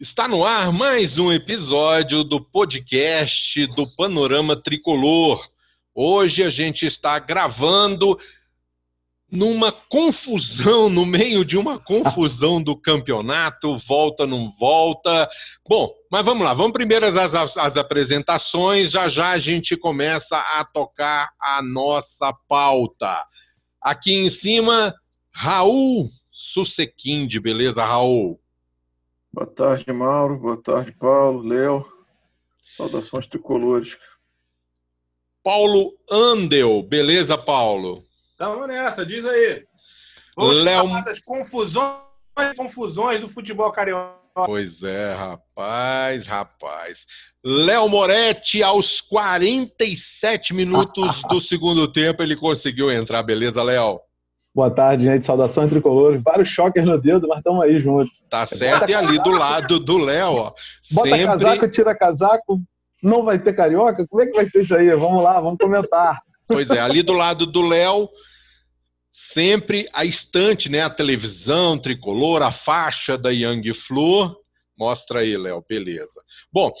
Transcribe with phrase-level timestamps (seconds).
[0.00, 5.46] Está no ar mais um episódio do podcast do Panorama Tricolor.
[5.94, 8.18] Hoje a gente está gravando
[9.30, 15.28] numa confusão, no meio de uma confusão do campeonato, volta, não volta.
[15.68, 21.28] Bom, mas vamos lá, vamos primeiro às apresentações, já já a gente começa a tocar
[21.38, 23.22] a nossa pauta.
[23.82, 24.94] Aqui em cima,
[25.30, 28.40] Raul Susequinde, beleza, Raul?
[29.32, 30.36] Boa tarde, Mauro.
[30.36, 31.86] Boa tarde, Paulo, Léo.
[32.68, 33.96] Saudações tricolores.
[35.42, 36.82] Paulo Andel.
[36.82, 38.04] Beleza, Paulo?
[38.36, 39.64] Tamo nessa, diz aí.
[40.36, 40.88] Vamos Léo...
[40.88, 42.00] falar das confusões,
[42.56, 44.18] confusões do futebol carioca.
[44.46, 47.06] Pois é, rapaz, rapaz.
[47.44, 53.22] Léo Moretti, aos 47 minutos do segundo tempo, ele conseguiu entrar.
[53.22, 54.00] Beleza, Léo?
[54.52, 55.24] Boa tarde, gente.
[55.24, 56.20] Saudações tricolores.
[56.22, 58.20] Vários choques no dedo, mas estamos aí juntos.
[58.28, 58.80] Tá certo.
[58.80, 60.48] Bota e ali do lado do Léo, ó.
[60.90, 61.26] Bota sempre...
[61.26, 62.60] casaco, tira casaco.
[63.02, 64.06] Não vai ter carioca?
[64.08, 64.90] Como é que vai ser isso aí?
[64.90, 66.20] Vamos lá, vamos comentar.
[66.46, 68.08] Pois é, ali do lado do Léo,
[69.12, 70.82] sempre a estante, né?
[70.82, 74.36] A televisão tricolor, a faixa da Young Flu.
[74.76, 76.20] Mostra aí, Léo, beleza.
[76.52, 76.72] Bom,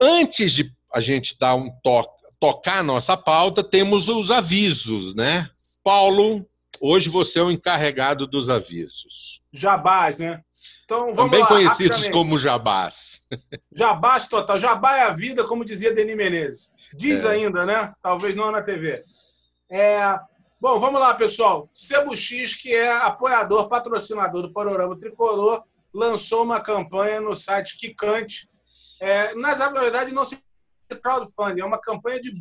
[0.00, 5.48] antes de a gente dar um toque, tocar a nossa pauta, temos os avisos, né?
[5.82, 6.46] Paulo,
[6.80, 9.42] Hoje você é o encarregado dos avisos.
[9.52, 10.42] Jabás, né?
[10.86, 13.20] Então, vamos Também lá, conhecidos como jabás.
[13.70, 14.58] Jabás total.
[14.58, 16.72] Jabá é a vida, como dizia Denis Menezes.
[16.94, 17.32] Diz é.
[17.32, 17.92] ainda, né?
[18.02, 19.04] Talvez não na TV.
[19.70, 20.18] É...
[20.58, 21.68] Bom, vamos lá, pessoal.
[21.72, 28.48] Sebo X, que é apoiador, patrocinador do Panorama Tricolor, lançou uma campanha no site Kikante.
[29.00, 30.42] É, na verdade, não se
[31.02, 32.34] crowdfunding, é uma campanha de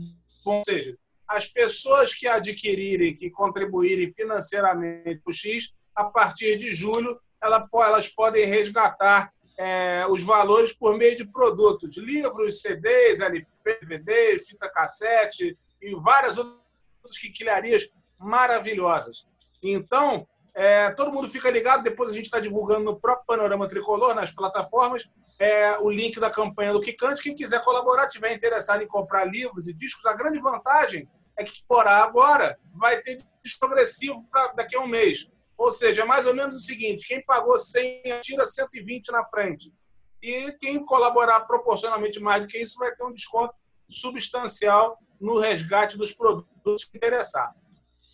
[0.44, 0.98] bom, ou seja,
[1.30, 8.45] as pessoas que adquirirem, que contribuírem financeiramente o X, a partir de julho, elas podem
[8.45, 13.45] resgatar é, os valores por meio de produtos, livros, CDs, LP,
[13.85, 19.28] DVD, fita cassete e várias outras quinquilharias maravilhosas.
[19.62, 24.16] Então, é, todo mundo fica ligado, depois a gente está divulgando no próprio Panorama Tricolor,
[24.16, 25.07] nas plataformas,
[25.38, 27.22] é, o link da campanha do Kikante.
[27.22, 31.07] Quem quiser colaborar, tiver interessado em comprar livros e discos, a grande vantagem
[31.39, 33.17] é que explorar agora vai ter
[33.59, 35.29] progressivo para daqui a um mês.
[35.57, 39.73] Ou seja, é mais ou menos o seguinte: quem pagou 100 tira 120 na frente.
[40.22, 43.53] E quem colaborar proporcionalmente mais do que isso vai ter um desconto
[43.88, 47.53] substancial no resgate dos produtos que interessar.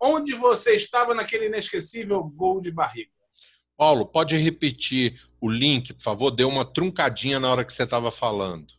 [0.00, 3.13] Onde Você Estava naquele inesquecível gol de barriga.
[3.76, 6.30] Paulo, pode repetir o link, por favor?
[6.30, 8.72] Deu uma truncadinha na hora que você estava falando.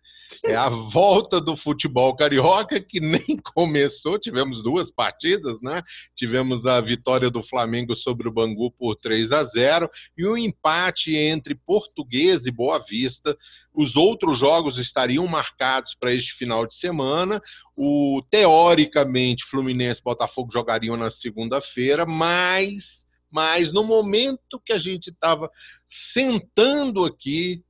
[0.43, 4.19] É a volta do futebol carioca que nem começou.
[4.19, 5.81] Tivemos duas partidas, né?
[6.15, 10.37] Tivemos a vitória do Flamengo sobre o Bangu por 3 a 0 e o um
[10.37, 13.37] empate entre Português e Boa Vista.
[13.73, 17.41] Os outros jogos estariam marcados para este final de semana.
[17.75, 25.09] O teoricamente Fluminense e Botafogo jogariam na segunda-feira, mas mas no momento que a gente
[25.09, 25.49] estava
[25.85, 27.63] sentando aqui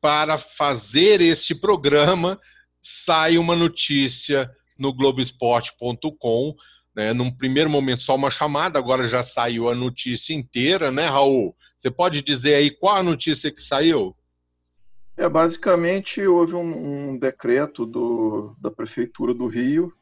[0.00, 2.38] para fazer este programa,
[2.82, 6.54] sai uma notícia no Globoesporte.com.
[6.94, 7.12] Né?
[7.12, 11.56] Num primeiro momento, só uma chamada, agora já saiu a notícia inteira, né, Raul?
[11.78, 14.12] Você pode dizer aí qual a notícia que saiu?
[15.16, 19.92] É, basicamente, houve um, um decreto do, da Prefeitura do Rio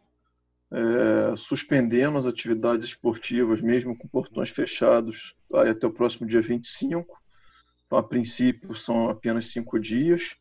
[0.73, 7.17] é, suspendendo as atividades esportivas, mesmo com portões fechados, até o próximo dia 25.
[7.87, 10.35] Então, a princípio, são apenas cinco dias,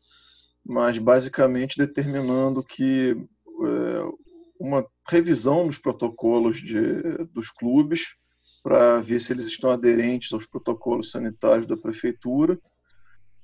[0.64, 3.16] mas basicamente determinando que
[3.64, 4.26] é,
[4.58, 7.00] uma revisão dos protocolos de,
[7.32, 8.16] dos clubes
[8.62, 12.58] para ver se eles estão aderentes aos protocolos sanitários da prefeitura.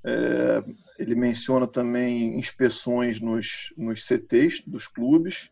[0.04, 0.64] É,
[0.98, 5.48] ele menciona também inspeções nos, nos CTs dos clubes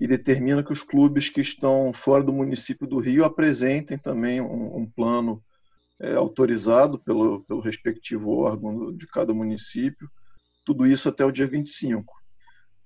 [0.00, 4.78] e determina que os clubes que estão fora do município do Rio apresentem também um,
[4.78, 5.40] um plano
[6.00, 10.10] é, autorizado pelo, pelo respectivo órgão de cada município,
[10.64, 12.14] tudo isso até o dia 25.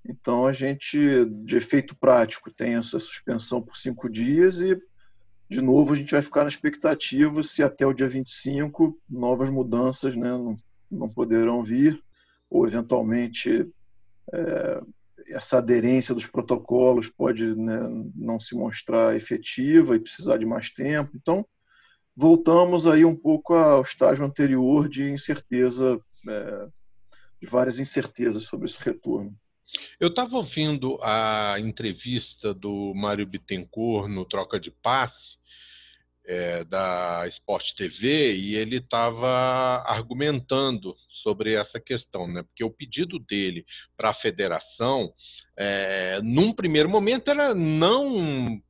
[0.05, 4.77] Então, a gente, de efeito prático, tem essa suspensão por cinco dias e,
[5.49, 10.15] de novo, a gente vai ficar na expectativa se até o dia 25 novas mudanças
[10.15, 10.55] né, não,
[10.91, 12.01] não poderão vir,
[12.49, 13.69] ou eventualmente
[14.33, 14.81] é,
[15.27, 17.79] essa aderência dos protocolos pode né,
[18.15, 21.11] não se mostrar efetiva e precisar de mais tempo.
[21.15, 21.45] Então,
[22.15, 26.67] voltamos aí um pouco ao estágio anterior de incerteza, é,
[27.41, 29.35] de várias incertezas sobre esse retorno.
[29.99, 35.37] Eu estava ouvindo a entrevista do Mário Bittencourt no Troca de Passe,
[36.25, 42.43] é, da Sport TV, e ele estava argumentando sobre essa questão, né?
[42.43, 43.65] porque o pedido dele
[43.97, 45.13] para a federação,
[45.57, 48.61] é, num primeiro momento, era não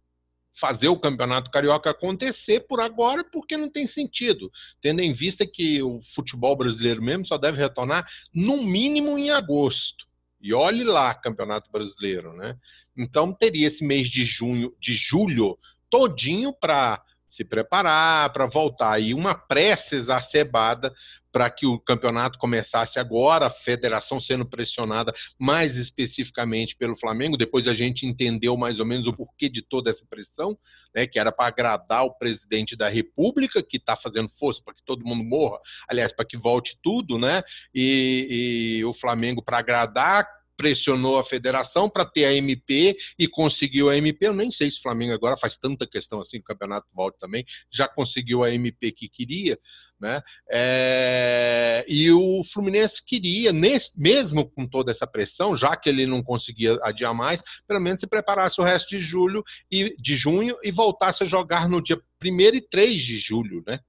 [0.54, 4.52] fazer o campeonato carioca acontecer por agora, porque não tem sentido,
[4.82, 10.06] tendo em vista que o futebol brasileiro mesmo só deve retornar no mínimo em agosto.
[10.40, 12.58] E olhe lá, Campeonato Brasileiro, né?
[12.98, 15.58] Então teria esse mês de junho, de julho
[15.90, 19.00] todinho para se preparar, para voltar.
[19.00, 20.94] E uma pressa exacerbada
[21.34, 27.36] para que o campeonato começasse agora, a federação sendo pressionada mais especificamente pelo Flamengo.
[27.36, 30.56] Depois a gente entendeu mais ou menos o porquê de toda essa pressão,
[30.96, 34.86] né, que era para agradar o presidente da República, que está fazendo força para que
[34.86, 35.58] todo mundo morra,
[35.90, 37.42] aliás, para que volte tudo, né?
[37.74, 43.90] E, e o Flamengo, para agradar, pressionou a federação para ter a MP e conseguiu
[43.90, 44.28] a MP.
[44.28, 47.46] Eu nem sei se o Flamengo agora faz tanta questão assim o campeonato volte também,
[47.72, 49.58] já conseguiu a MP que queria,
[50.00, 50.22] né?
[50.52, 53.52] É, e o Fluminense queria,
[53.96, 58.08] mesmo com toda essa pressão, já que ele não conseguia adiar mais, pelo menos se
[58.08, 62.40] preparasse o resto de julho e de junho e voltasse a jogar no dia 1
[62.56, 63.80] e 3 de julho, né?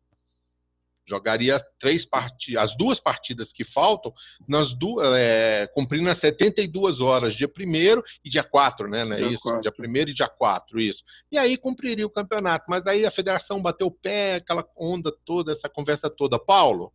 [1.07, 4.13] Jogaria três partidas, as duas partidas que faltam,
[4.49, 9.05] nas duas, é, cumprindo as 72 horas, dia 1 e dia 4, né?
[9.05, 9.43] Não é dia isso?
[9.43, 9.63] 4.
[9.63, 11.05] Dia 1 e dia 4, isso.
[11.31, 12.65] E aí cumpriria o campeonato.
[12.69, 16.39] Mas aí a federação bateu o pé, aquela onda toda, essa conversa toda.
[16.39, 16.93] Paulo?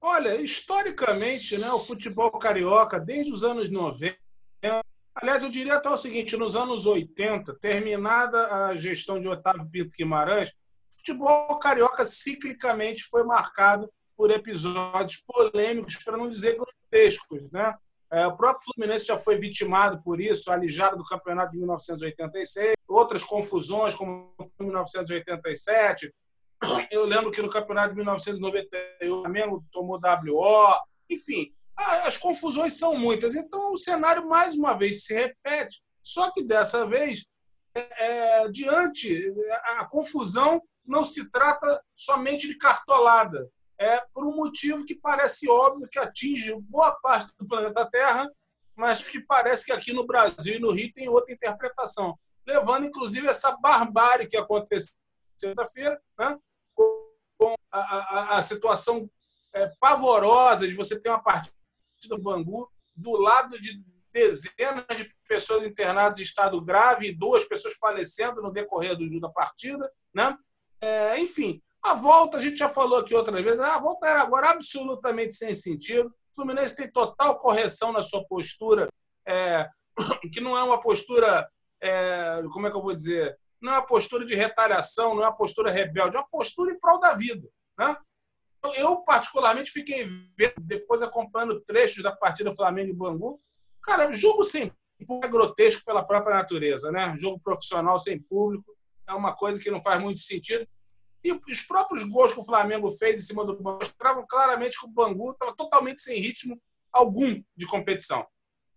[0.00, 4.16] Olha, historicamente, né, o futebol carioca, desde os anos 90,
[5.14, 9.96] aliás, eu diria até o seguinte: nos anos 80, terminada a gestão de Otávio Pinto
[9.96, 10.54] Guimarães,
[10.98, 17.50] futebol carioca ciclicamente foi marcado por episódios polêmicos, para não dizer grotescos.
[17.52, 17.74] Né?
[18.10, 23.22] É, o próprio Fluminense já foi vitimado por isso, alijado do campeonato de 1986, outras
[23.22, 26.12] confusões, como em 1987.
[26.90, 30.74] Eu lembro que no campeonato de 1991 o Flamengo tomou WO.
[31.08, 33.36] Enfim, as confusões são muitas.
[33.36, 37.24] Então, o cenário, mais uma vez, se repete, só que dessa vez,
[37.74, 39.32] é, é diante
[39.78, 43.48] a confusão não se trata somente de cartolada.
[43.78, 48.28] É por um motivo que parece óbvio que atinge boa parte do planeta Terra,
[48.74, 53.28] mas que parece que aqui no Brasil e no Rio tem outra interpretação, levando inclusive
[53.28, 54.94] essa barbárie que aconteceu
[55.36, 56.36] sexta-feira, né?
[56.74, 59.08] com a, a, a situação
[59.54, 61.54] é, pavorosa de você ter uma partida
[62.08, 63.80] do Bangu do lado de
[64.12, 69.28] dezenas de pessoas internadas em estado grave e duas pessoas falecendo no decorrer do, da
[69.28, 70.36] partida, né?
[70.80, 74.50] É, enfim, a volta, a gente já falou aqui outra vez, a volta era agora
[74.50, 76.08] absolutamente sem sentido.
[76.08, 78.88] O Fluminense tem total correção na sua postura,
[79.26, 79.68] é,
[80.32, 81.48] que não é uma postura,
[81.80, 83.38] é, como é que eu vou dizer?
[83.60, 86.78] Não é uma postura de retaliação, não é uma postura rebelde, é uma postura em
[86.78, 87.48] prol da vida.
[87.76, 87.96] Né?
[88.76, 93.40] Eu, particularmente, fiquei vendo, depois acompanhando trechos da partida Flamengo e Bangu.
[93.82, 94.72] Cara, jogo sem
[95.06, 97.14] público é grotesco pela própria natureza, né?
[97.18, 98.77] Jogo profissional sem público
[99.08, 100.66] é uma coisa que não faz muito sentido.
[101.24, 104.86] E os próprios gols que o Flamengo fez em cima do Bangu mostravam claramente que
[104.86, 106.60] o Bangu estava totalmente sem ritmo
[106.92, 108.26] algum de competição.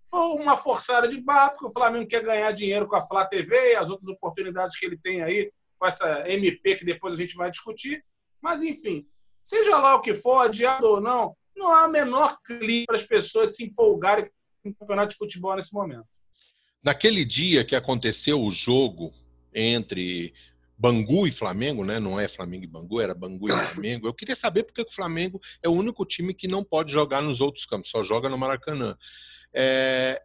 [0.09, 3.73] Foi uma forçada de barra, porque o Flamengo quer ganhar dinheiro com a Flá TV
[3.73, 7.35] e as outras oportunidades que ele tem aí, com essa MP que depois a gente
[7.35, 8.03] vai discutir.
[8.41, 9.07] Mas, enfim,
[9.41, 13.55] seja lá o que for, adiado ou não, não há menor clima para as pessoas
[13.55, 14.29] se empolgarem
[14.61, 16.07] com o campeonato de futebol nesse momento.
[16.83, 19.13] Naquele dia que aconteceu o jogo
[19.53, 20.33] entre
[20.77, 21.99] Bangu e Flamengo, né?
[21.99, 24.07] Não é Flamengo e Bangu, era Bangu e Flamengo.
[24.07, 27.41] Eu queria saber porque o Flamengo é o único time que não pode jogar nos
[27.41, 28.97] outros campos, só joga no Maracanã.
[29.53, 30.21] É,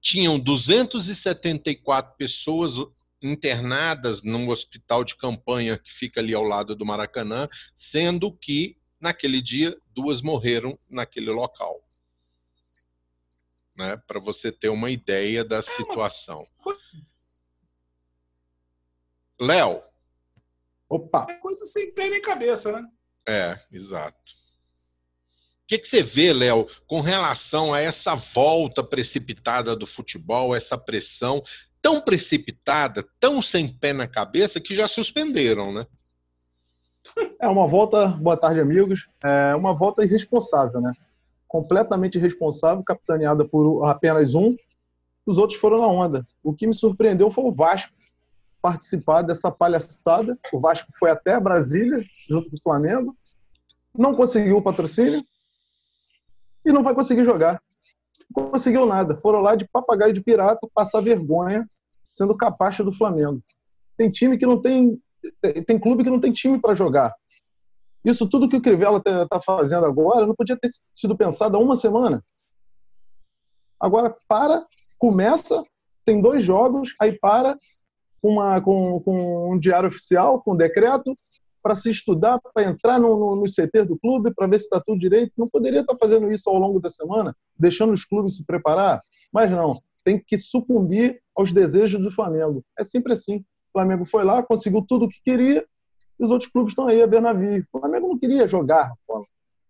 [0.00, 2.72] tinham 274 pessoas
[3.22, 9.42] internadas num hospital de campanha que fica ali ao lado do Maracanã, sendo que naquele
[9.42, 11.80] dia, duas morreram naquele local.
[13.76, 13.96] Né?
[14.06, 16.46] Para você ter uma ideia da situação.
[19.40, 19.82] Léo.
[20.88, 21.26] Opa.
[21.28, 22.86] É coisa sem pé nem cabeça, né?
[23.28, 24.16] É, exato.
[24.16, 30.78] O que, que você vê, Léo, com relação a essa volta precipitada do futebol, essa
[30.78, 31.42] pressão
[31.82, 35.86] tão precipitada, tão sem pé na cabeça, que já suspenderam, né?
[37.40, 39.08] É uma volta, boa tarde, amigos.
[39.24, 40.92] É uma volta irresponsável, né?
[41.48, 44.56] Completamente irresponsável, capitaneada por apenas um.
[45.24, 46.24] Os outros foram na onda.
[46.42, 47.92] O que me surpreendeu foi o Vasco
[48.66, 50.36] participar dessa palhaçada.
[50.52, 53.16] O Vasco foi até Brasília, junto com o Flamengo,
[53.96, 55.22] não conseguiu o patrocínio,
[56.64, 57.62] e não vai conseguir jogar.
[58.36, 59.16] Não conseguiu nada.
[59.18, 61.64] Foram lá de papagaio de pirata passar vergonha
[62.10, 63.40] sendo capacha do Flamengo.
[63.96, 65.00] Tem time que não tem.
[65.64, 67.14] Tem clube que não tem time para jogar.
[68.04, 71.60] Isso tudo que o Crivella está tá fazendo agora não podia ter sido pensado há
[71.60, 72.22] uma semana.
[73.78, 74.66] Agora para,
[74.98, 75.62] começa,
[76.04, 77.56] tem dois jogos, aí para
[78.28, 81.14] uma, com, com um diário oficial, com um decreto,
[81.62, 84.80] para se estudar, para entrar no, no, no CT do clube, para ver se está
[84.80, 85.32] tudo direito.
[85.36, 89.00] Não poderia estar tá fazendo isso ao longo da semana, deixando os clubes se preparar?
[89.32, 92.62] Mas não, tem que sucumbir aos desejos do Flamengo.
[92.78, 93.38] É sempre assim.
[93.38, 95.66] O Flamengo foi lá, conseguiu tudo o que queria,
[96.18, 97.64] e os outros clubes estão aí a ver navio.
[97.72, 98.92] O Flamengo não queria jogar.
[99.08, 99.24] O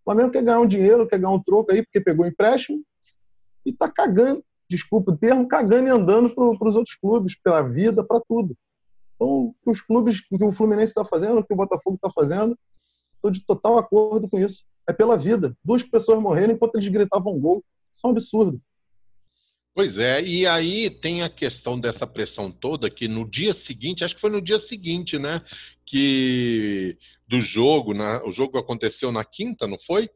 [0.05, 2.83] Flamengo quer ganhar um dinheiro, quer ganhar um troco aí, porque pegou empréstimo,
[3.65, 8.03] e está cagando, desculpa o termo, cagando e andando para os outros clubes, pela vida,
[8.03, 8.55] para tudo.
[9.15, 12.57] Então, que os clubes, que o Fluminense está fazendo, que o Botafogo está fazendo,
[13.15, 14.63] estou de total acordo com isso.
[14.87, 15.55] É pela vida.
[15.63, 17.63] Duas pessoas morreram enquanto eles gritavam gol.
[17.95, 18.61] Isso é um absurdo.
[19.73, 24.15] Pois é, e aí tem a questão dessa pressão toda que no dia seguinte, acho
[24.15, 25.39] que foi no dia seguinte, né,
[25.85, 26.97] que
[27.27, 30.09] do jogo, na, o jogo aconteceu na quinta, não foi?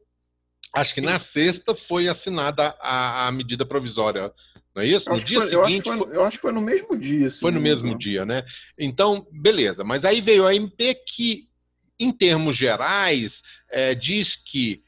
[0.72, 4.32] Acho que na sexta foi assinada a, a medida provisória
[4.74, 5.08] não é isso?
[5.08, 5.86] No dia foi, seguinte.
[5.86, 7.30] Eu acho, foi, eu acho, que foi no mesmo dia.
[7.30, 8.44] Foi no mesmo dia, né?
[8.80, 9.84] Então, beleza.
[9.84, 11.48] Mas aí veio a MP que,
[11.98, 14.82] em termos gerais, é, diz que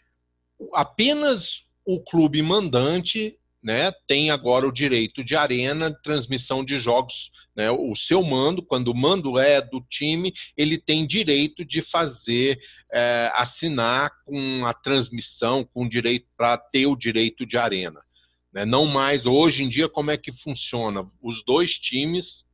[0.73, 7.71] apenas o clube mandante né, tem agora o direito de arena, transmissão de jogos, né,
[7.71, 12.61] o seu mando, quando o mando é do time, ele tem direito de fazer,
[12.93, 18.01] é, assinar com a transmissão, com direito para ter o direito de arena.
[18.53, 18.67] Né?
[18.67, 21.11] Não mais, hoje em dia, como é que funciona?
[21.23, 22.47] Os dois times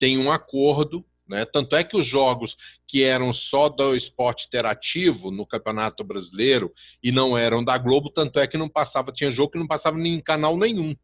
[0.00, 1.44] têm um acordo, né?
[1.44, 7.10] tanto é que os jogos que eram só do esporte interativo no Campeonato Brasileiro e
[7.10, 10.20] não eram da Globo, tanto é que não passava, tinha jogo que não passava em
[10.20, 10.94] canal nenhum.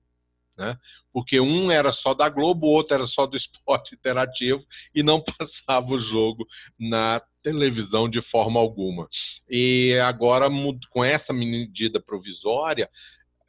[0.57, 0.77] Né?
[1.13, 5.23] Porque um era só da Globo, o outro era só do esporte interativo e não
[5.39, 6.47] passava o jogo
[6.79, 9.09] na televisão de forma alguma.
[9.49, 10.49] E agora,
[10.91, 12.91] com essa medida provisória,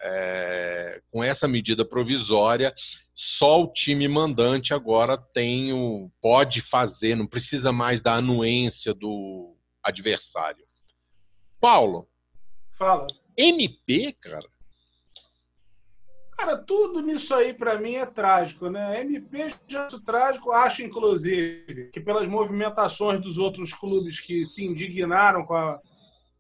[0.02, 2.74] é, com essa medida provisória,
[3.22, 9.58] só o time mandante agora tem o, pode fazer, não precisa mais da anuência do
[9.84, 10.64] adversário.
[11.60, 12.08] Paulo.
[12.78, 13.08] Fala.
[13.36, 14.50] MP, cara.
[16.38, 19.02] Cara, tudo nisso aí para mim é trágico, né?
[19.02, 25.46] MP já é trágico, acho inclusive que pelas movimentações dos outros clubes que se indignaram
[25.46, 25.78] com a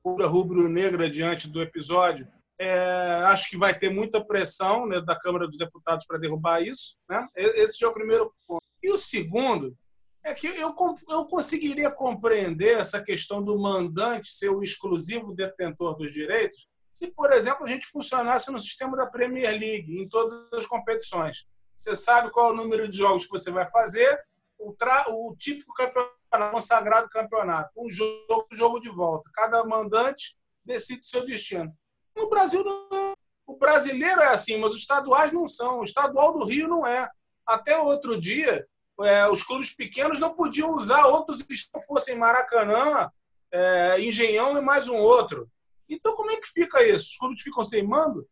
[0.01, 2.25] cura rubro-negra diante do episódio,
[2.59, 6.97] é, acho que vai ter muita pressão né, da Câmara dos Deputados para derrubar isso.
[7.09, 7.25] Né?
[7.35, 8.61] Esse é o primeiro ponto.
[8.83, 9.75] E o segundo
[10.23, 10.75] é que eu,
[11.09, 17.31] eu conseguiria compreender essa questão do mandante ser o exclusivo detentor dos direitos se, por
[17.31, 21.47] exemplo, a gente funcionasse no sistema da Premier League, em todas as competições.
[21.75, 24.19] Você sabe qual é o número de jogos que você vai fazer,
[24.57, 25.05] o, tra...
[25.07, 29.29] o típico campeonato, consagrado campeonato, um jogo, um jogo de volta.
[29.33, 30.35] Cada mandante
[30.65, 31.73] decide seu destino.
[32.15, 33.13] No Brasil, não.
[33.47, 35.79] o brasileiro é assim, mas os estaduais não são.
[35.79, 37.09] O estadual do Rio não é.
[37.45, 38.67] Até outro dia,
[39.01, 41.55] é, os clubes pequenos não podiam usar outros que
[41.87, 43.09] fossem Maracanã,
[43.51, 45.49] é, Engenhão e mais um outro.
[45.87, 47.09] Então, como é que fica isso?
[47.09, 48.27] Os clubes ficam sem mando?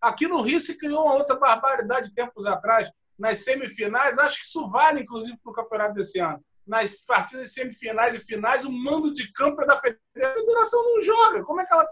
[0.00, 2.90] Aqui no Rio se criou uma outra barbaridade tempos atrás.
[3.18, 6.44] Nas semifinais, acho que isso vale, inclusive, para o campeonato desse ano.
[6.66, 10.00] Nas partidas semifinais e finais, o mando de campo é da federação.
[10.16, 11.44] A federação não joga.
[11.44, 11.86] Como é que ela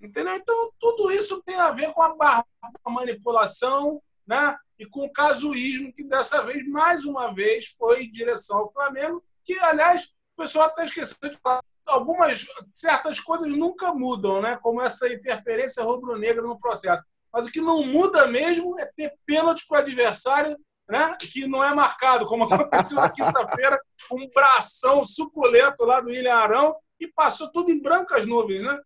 [0.00, 0.34] Entendeu?
[0.34, 2.44] Então, tudo isso tem a ver com a
[2.88, 4.56] manipulação né?
[4.78, 9.22] e com o casuísmo, que dessa vez, mais uma vez, foi em direção ao Flamengo,
[9.44, 11.62] que, aliás, o pessoal está esquecendo de falar.
[11.86, 14.56] Algumas certas coisas nunca mudam, né?
[14.62, 17.04] como essa interferência rubro-negra no processo.
[17.32, 20.56] Mas o que não muda mesmo é ter pênalti para o adversário
[20.90, 21.16] né?
[21.20, 23.78] que não é marcado, como aconteceu na quinta-feira,
[24.12, 28.78] um bração suculento lá do William Arão e passou tudo em brancas nuvens, né?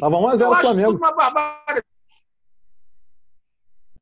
[0.00, 0.96] Tava 1 a 0 Eu acho Flamengo.
[0.98, 1.64] uma.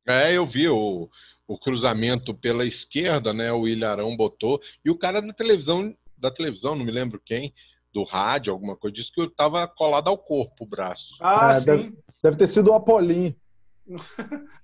[0.05, 1.09] É, eu vi o,
[1.47, 3.51] o cruzamento pela esquerda, né?
[3.53, 4.59] O Ilharão botou.
[4.83, 7.53] E o cara da televisão, da televisão, não me lembro quem,
[7.93, 11.15] do rádio, alguma coisa, disse que eu tava colado ao corpo o braço.
[11.21, 11.93] Ah, É, sim.
[12.21, 13.35] Deve ter sido o Apolim.
[13.87, 13.99] eu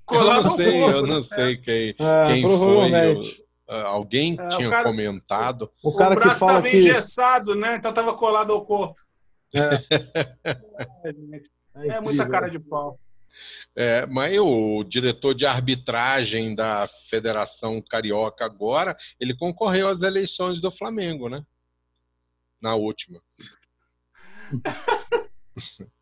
[0.05, 1.13] Colado não ao sei, corpo, eu né?
[1.13, 3.39] não sei quem, É, quem foi.
[3.71, 5.71] Ah, Alguém É, o tinha cara- comentado.
[5.83, 6.77] O O, cara que braço fala estava que.
[6.77, 7.75] engessado, né?
[7.75, 8.95] Então estava colado ao corpo.
[9.53, 9.83] É,
[11.87, 12.99] É muita cara de pau.
[13.75, 20.69] É, mas o diretor de arbitragem da Federação Carioca agora, ele concorreu às eleições do
[20.71, 21.45] Flamengo, né?
[22.61, 23.21] Na última.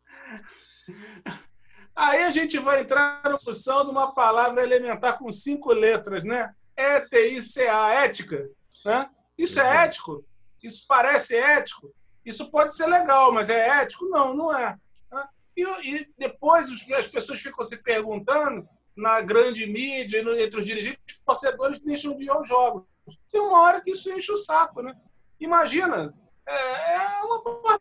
[1.94, 6.52] Aí a gente vai entrar na discussão de uma palavra elementar com cinco letras, né?
[6.76, 8.48] E-T-I-C-A, ética.
[8.84, 9.10] Né?
[9.36, 10.24] Isso é ético?
[10.62, 11.92] Isso parece ético?
[12.28, 14.04] Isso pode ser legal, mas é ético?
[14.04, 14.78] Não, não é.
[15.10, 15.28] né?
[15.56, 21.20] E, e depois as pessoas ficam se perguntando na grande mídia, entre os dirigentes, os
[21.24, 22.84] torcedores deixam de ir aos jogos.
[23.32, 24.94] Tem uma hora que isso enche o saco, né?
[25.40, 26.12] Imagina,
[26.46, 27.80] é, é uma.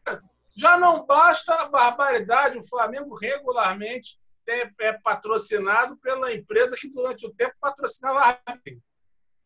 [0.55, 7.33] Já não basta a barbaridade, o Flamengo regularmente é, patrocinado pela empresa que durante o
[7.33, 8.57] tempo patrocinava a.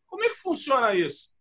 [0.06, 1.31] Como é que funciona isso?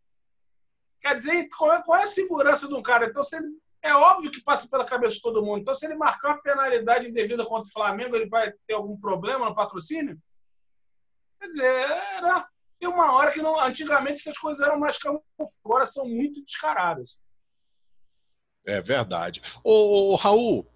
[1.01, 3.07] Quer dizer, qual é, é a segurança de um cara?
[3.07, 3.47] Então, se ele,
[3.81, 5.61] é óbvio que passa pela cabeça de todo mundo.
[5.61, 9.49] Então, se ele marcar uma penalidade indevida contra o Flamengo, ele vai ter algum problema
[9.49, 10.21] no patrocínio?
[11.39, 11.87] Quer dizer,
[12.79, 13.59] tem uma hora que não.
[13.59, 17.19] Antigamente essas coisas eram mais camufladas, agora são muito descaradas.
[18.65, 19.41] É verdade.
[19.63, 20.67] Ô, ô, Raul,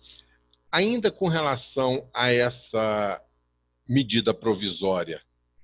[0.72, 3.22] ainda com relação a essa
[3.88, 5.22] medida provisória,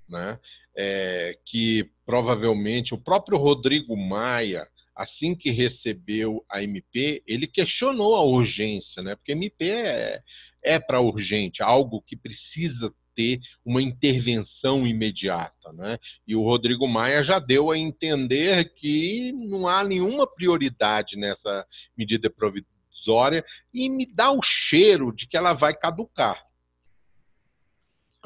[0.07, 0.39] né,
[0.75, 8.21] é, que provavelmente o próprio Rodrigo Maia, assim que recebeu a MP, ele questionou a
[8.21, 10.21] urgência, né, porque MP é,
[10.61, 15.97] é para urgente, algo que precisa ter uma intervenção imediata, né?
[16.27, 21.65] E o Rodrigo Maia já deu a entender que não há nenhuma prioridade nessa
[21.97, 23.43] medida provisória
[23.73, 26.41] e me dá o cheiro de que ela vai caducar.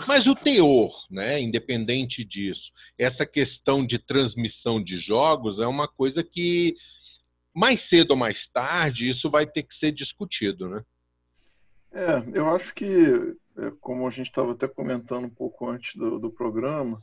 [0.08, 6.22] Mas o teor, né, independente disso, essa questão de transmissão de jogos é uma coisa
[6.22, 6.76] que
[7.54, 10.84] mais cedo ou mais tarde isso vai ter que ser discutido, né?
[11.94, 12.86] É, eu acho que,
[13.58, 17.02] é, como a gente estava até comentando um pouco antes do, do programa,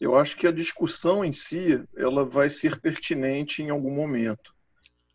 [0.00, 4.54] eu acho que a discussão em si ela vai ser pertinente em algum momento.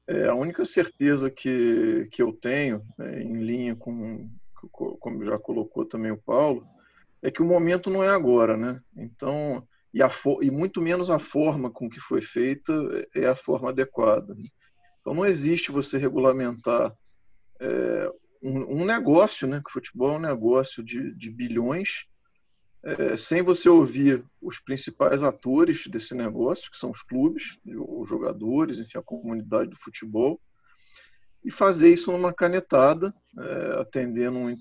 [0.07, 4.29] É, a única certeza que, que eu tenho, né, em linha com,
[4.69, 6.67] como já colocou também o Paulo,
[7.25, 8.79] é que o momento não é agora, né?
[8.95, 10.11] Então, e, a,
[10.41, 12.71] e muito menos a forma com que foi feita
[13.15, 14.31] é a forma adequada.
[14.99, 16.95] Então, não existe você regulamentar
[17.59, 18.11] é,
[18.43, 19.59] um, um, negócio, né?
[19.65, 22.05] Que futebol é um negócio de, de bilhões,
[22.83, 28.77] é, sem você ouvir os principais atores desse negócio, que são os clubes, os jogadores,
[28.77, 30.39] enfim, a comunidade do futebol,
[31.43, 34.55] e fazer isso numa canetada, é, atendendo um,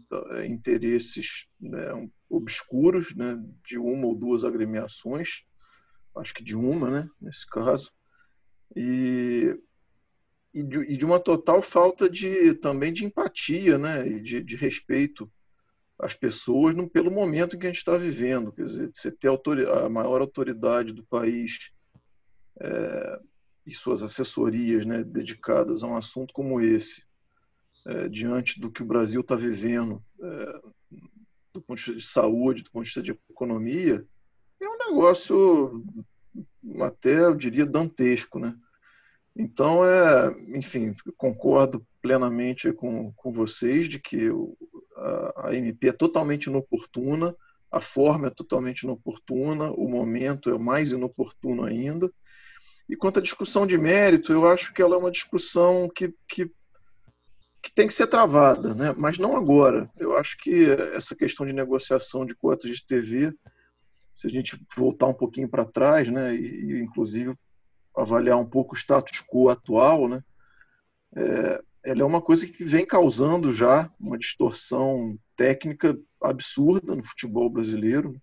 [0.46, 1.92] interesses né,
[2.36, 5.44] obscuros né, de uma ou duas agremiações,
[6.16, 7.92] acho que de uma, né, nesse caso,
[8.76, 9.58] e,
[10.52, 14.56] e, de, e de uma total falta de também de empatia, né, e de, de
[14.56, 15.30] respeito
[15.98, 19.88] às pessoas no, pelo momento que a gente está vivendo, quer dizer, você ter a
[19.88, 21.70] maior autoridade do país
[22.60, 23.20] é,
[23.66, 27.02] e suas assessorias né, dedicadas a um assunto como esse,
[27.86, 30.60] é, diante do que o Brasil está vivendo, é,
[31.54, 34.04] do ponto de vista de saúde, do ponto de vista de economia,
[34.60, 35.84] é um negócio
[36.80, 38.38] até, eu diria, dantesco.
[38.38, 38.52] Né?
[39.36, 44.28] Então, é, enfim, concordo plenamente com, com vocês de que
[44.96, 47.34] a, a MP é totalmente inoportuna,
[47.70, 52.10] a forma é totalmente inoportuna, o momento é mais inoportuno ainda.
[52.88, 56.50] E quanto à discussão de mérito, eu acho que ela é uma discussão que, que,
[57.64, 58.94] que, tem que ser travada, né?
[58.96, 59.90] mas não agora.
[59.98, 63.32] Eu acho que essa questão de negociação de cotas de TV,
[64.14, 66.34] se a gente voltar um pouquinho para trás, né?
[66.34, 67.34] E, inclusive
[67.96, 70.22] avaliar um pouco o status quo atual, né?
[71.16, 77.48] É, ela é uma coisa que vem causando já uma distorção técnica absurda no futebol
[77.48, 78.20] brasileiro.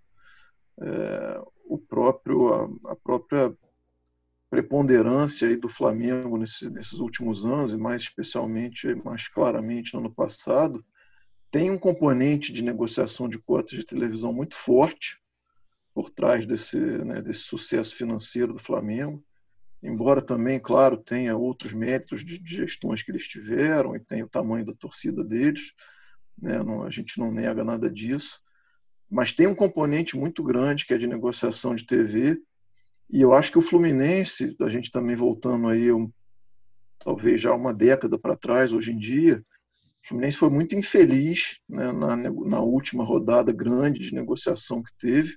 [0.79, 3.55] É, o próprio, a, a própria
[4.51, 10.13] preponderância aí do Flamengo nesse, nesses últimos anos, e mais especialmente, mais claramente no ano
[10.13, 10.85] passado,
[11.49, 15.17] tem um componente de negociação de cotas de televisão muito forte.
[15.93, 19.21] por trás desse, né, desse sucesso financeiro do Flamengo.
[19.83, 24.65] Embora também, claro, tenha outros méritos de, gestões que eles tiveram e tem o tamanho
[24.65, 25.73] da torcida deles,
[26.41, 28.39] né, não, a gente não nega nada disso.
[29.09, 32.41] Mas tem um componente muito grande que é de negociação de TV.
[33.11, 36.09] E eu acho que o Fluminense, a gente também voltando aí um,
[36.97, 39.43] talvez já uma década para trás, hoje em dia,
[40.03, 45.35] o Fluminense foi muito infeliz né, na, na última rodada grande de negociação que teve,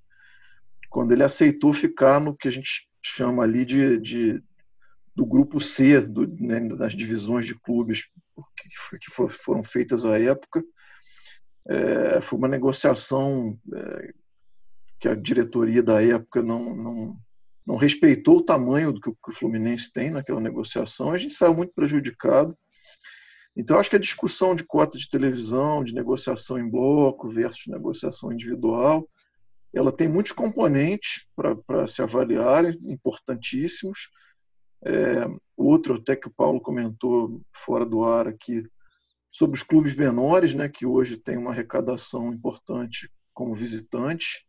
[0.88, 4.42] quando ele aceitou ficar no que a gente chama ali de, de
[5.14, 8.04] do grupo C, do, né, das divisões de clubes
[8.56, 10.62] que, que foram feitas à época.
[11.68, 14.12] É, foi uma negociação é,
[14.98, 17.16] que a diretoria da época não, não,
[17.66, 21.12] não respeitou o tamanho do que o Fluminense tem naquela negociação.
[21.12, 22.56] A gente saiu muito prejudicado.
[23.56, 28.32] Então, acho que a discussão de cota de televisão, de negociação em bloco versus negociação
[28.32, 29.08] individual,
[29.72, 34.10] ela tem muitos componentes para se avaliarem, importantíssimos.
[34.84, 38.62] É, outro, até que o Paulo comentou fora do ar aqui,
[39.32, 44.44] sobre os clubes menores, né, que hoje tem uma arrecadação importante como visitantes,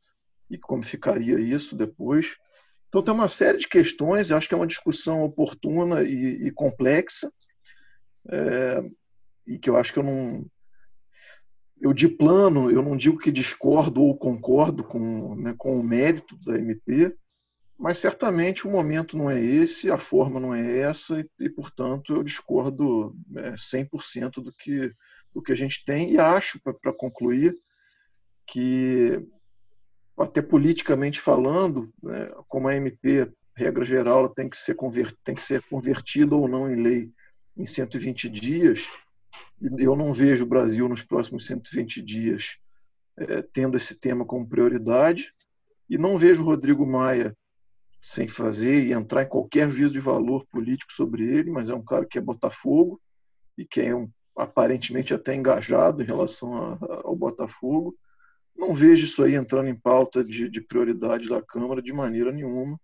[0.50, 2.36] e como ficaria isso depois.
[2.96, 7.30] Então, tem uma série de questões, acho que é uma discussão oportuna e, e complexa,
[8.30, 8.90] é,
[9.46, 10.46] e que eu acho que eu não.
[11.82, 16.38] Eu, de plano, eu não digo que discordo ou concordo com, né, com o mérito
[16.46, 17.14] da MP,
[17.78, 22.16] mas certamente o momento não é esse, a forma não é essa, e, e portanto,
[22.16, 24.90] eu discordo é, 100% do que,
[25.34, 27.54] do que a gente tem, e acho, para concluir,
[28.48, 29.22] que,
[30.18, 34.76] até politicamente falando, né, como a MP, regra geral, tem que, ser
[35.24, 37.12] tem que ser convertida ou não em lei
[37.58, 38.90] em 120 dias,
[39.78, 42.58] eu não vejo o Brasil nos próximos 120 dias
[43.18, 45.30] é, tendo esse tema como prioridade
[45.90, 47.36] e não vejo o Rodrigo Maia
[48.02, 51.84] sem fazer e entrar em qualquer juízo de valor político sobre ele, mas é um
[51.84, 53.02] cara que é Botafogo
[53.58, 57.96] e que é um, aparentemente até engajado em relação a, ao Botafogo.
[58.56, 62.80] Não vejo isso aí entrando em pauta de, de prioridade da Câmara de maneira nenhuma,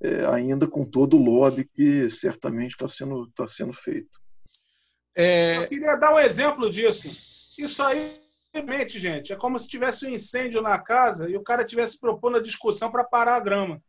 [0.00, 4.20] é, ainda com todo o lobby que certamente está sendo, tá sendo feito.
[5.14, 5.56] É...
[5.56, 7.16] Eu queria dar um exemplo disso.
[7.56, 8.20] Isso aí,
[8.52, 12.36] realmente, gente, é como se tivesse um incêndio na casa e o cara tivesse propondo
[12.36, 13.82] a discussão para parar a grama.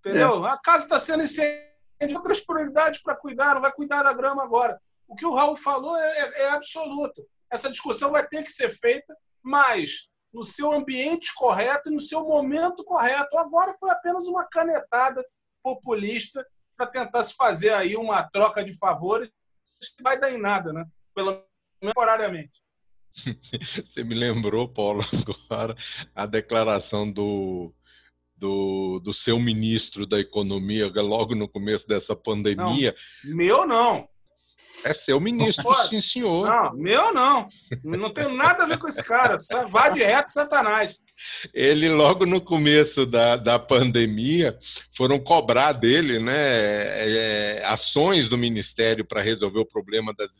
[0.00, 0.44] Entendeu?
[0.44, 0.50] É.
[0.50, 1.70] A casa está sendo incendiada,
[2.14, 4.80] outras prioridades para cuidar, não vai cuidar da grama agora.
[5.06, 7.24] O que o Raul falou é, é, é absoluto.
[7.48, 12.24] Essa discussão vai ter que ser feita, mas no seu ambiente correto e no seu
[12.24, 13.36] momento correto.
[13.36, 15.24] Agora foi apenas uma canetada
[15.62, 19.30] populista para tentar se fazer aí uma troca de favores
[19.96, 20.86] que vai dar em nada, né?
[21.14, 21.46] Pelo menos
[21.80, 22.62] temporariamente.
[23.84, 25.04] Você me lembrou, Paulo,
[25.50, 25.76] agora
[26.14, 27.74] a declaração do,
[28.36, 32.94] do, do seu ministro da Economia logo no começo dessa pandemia.
[33.24, 34.08] Não, meu não.
[34.84, 36.46] É seu ministro, não sim, senhor.
[36.46, 37.48] Não, meu não.
[37.84, 39.36] Não tem nada a ver com esse cara.
[39.70, 40.98] Vá de reto, Satanás.
[41.54, 44.58] Ele, logo no começo da, da pandemia,
[44.96, 50.32] foram cobrar dele né, é, é ações do Ministério para resolver o problema das,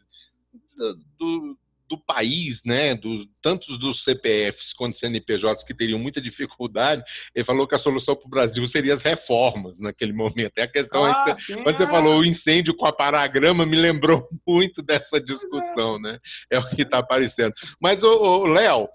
[1.19, 1.57] do,
[1.93, 7.67] do país, né, do, tantos dos CPFs quanto CNPJs que teriam muita dificuldade, ele falou
[7.69, 10.53] que a solução para o Brasil seria as reformas naquele momento.
[10.57, 11.89] É a questão, ah, é, sim, quando você é.
[11.89, 16.17] falou o incêndio com a paragrama, me lembrou muito dessa discussão, né?
[16.51, 17.53] É o que está aparecendo.
[17.79, 18.89] Mas, o Léo,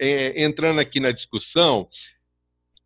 [0.00, 1.86] é, entrando aqui na discussão,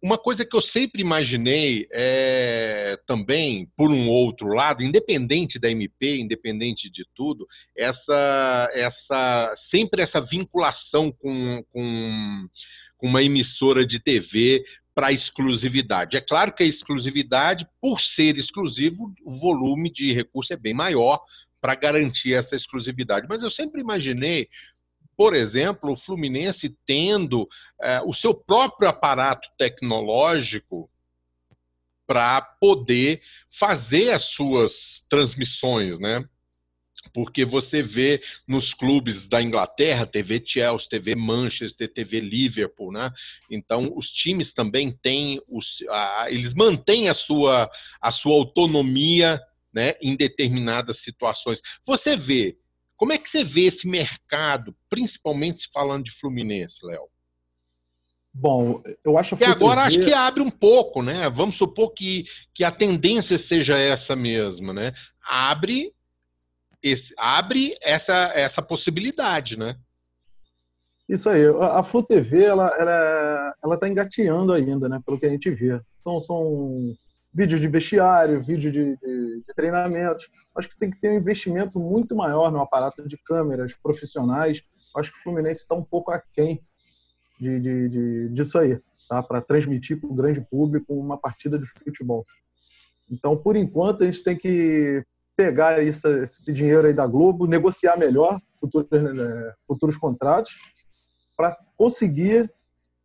[0.03, 6.19] uma coisa que eu sempre imaginei é, também, por um outro lado, independente da MP,
[6.19, 12.49] independente de tudo, essa, essa sempre essa vinculação com, com,
[12.97, 16.17] com uma emissora de TV para exclusividade.
[16.17, 21.21] É claro que a exclusividade, por ser exclusivo, o volume de recurso é bem maior
[21.61, 23.27] para garantir essa exclusividade.
[23.29, 24.49] Mas eu sempre imaginei
[25.23, 27.47] por exemplo, o Fluminense tendo
[27.81, 30.91] é, o seu próprio aparato tecnológico
[32.05, 33.23] para poder
[33.57, 36.19] fazer as suas transmissões, né?
[37.15, 43.13] Porque você vê nos clubes da Inglaterra, TV Chelsea, TV Manchester, TV Liverpool, né?
[43.49, 49.41] Então, os times também têm, os, a, eles mantêm a sua, a sua autonomia
[49.73, 51.63] né, em determinadas situações.
[51.87, 52.57] Você vê
[53.03, 57.09] como é que você vê esse mercado, principalmente falando de Fluminense, Léo?
[58.33, 61.29] Bom, eu acho que agora acho que abre um pouco, né?
[61.29, 64.93] Vamos supor que, que a tendência seja essa mesma, né?
[65.21, 65.93] Abre
[66.81, 69.77] esse, abre essa, essa possibilidade, né?
[71.09, 71.43] Isso aí.
[71.61, 75.01] A Flu TV, ela, ela, ela tá engateando ainda, né?
[75.05, 75.81] Pelo que a gente vê.
[76.01, 76.95] Então, são
[77.33, 80.29] vídeos de vestiário, vídeos de, de, de, treinamentos.
[80.55, 84.63] Acho que tem que ter um investimento muito maior no aparato de câmeras profissionais.
[84.97, 86.63] Acho que o Fluminense está um pouco aquém
[87.41, 89.23] de, de, de, disso aí, tá?
[89.23, 92.27] para transmitir para o grande público uma partida de futebol.
[93.11, 97.97] Então, por enquanto, a gente tem que pegar esse, esse dinheiro aí da Globo, negociar
[97.97, 100.57] melhor futuros, né, futuros contratos,
[101.37, 102.51] para conseguir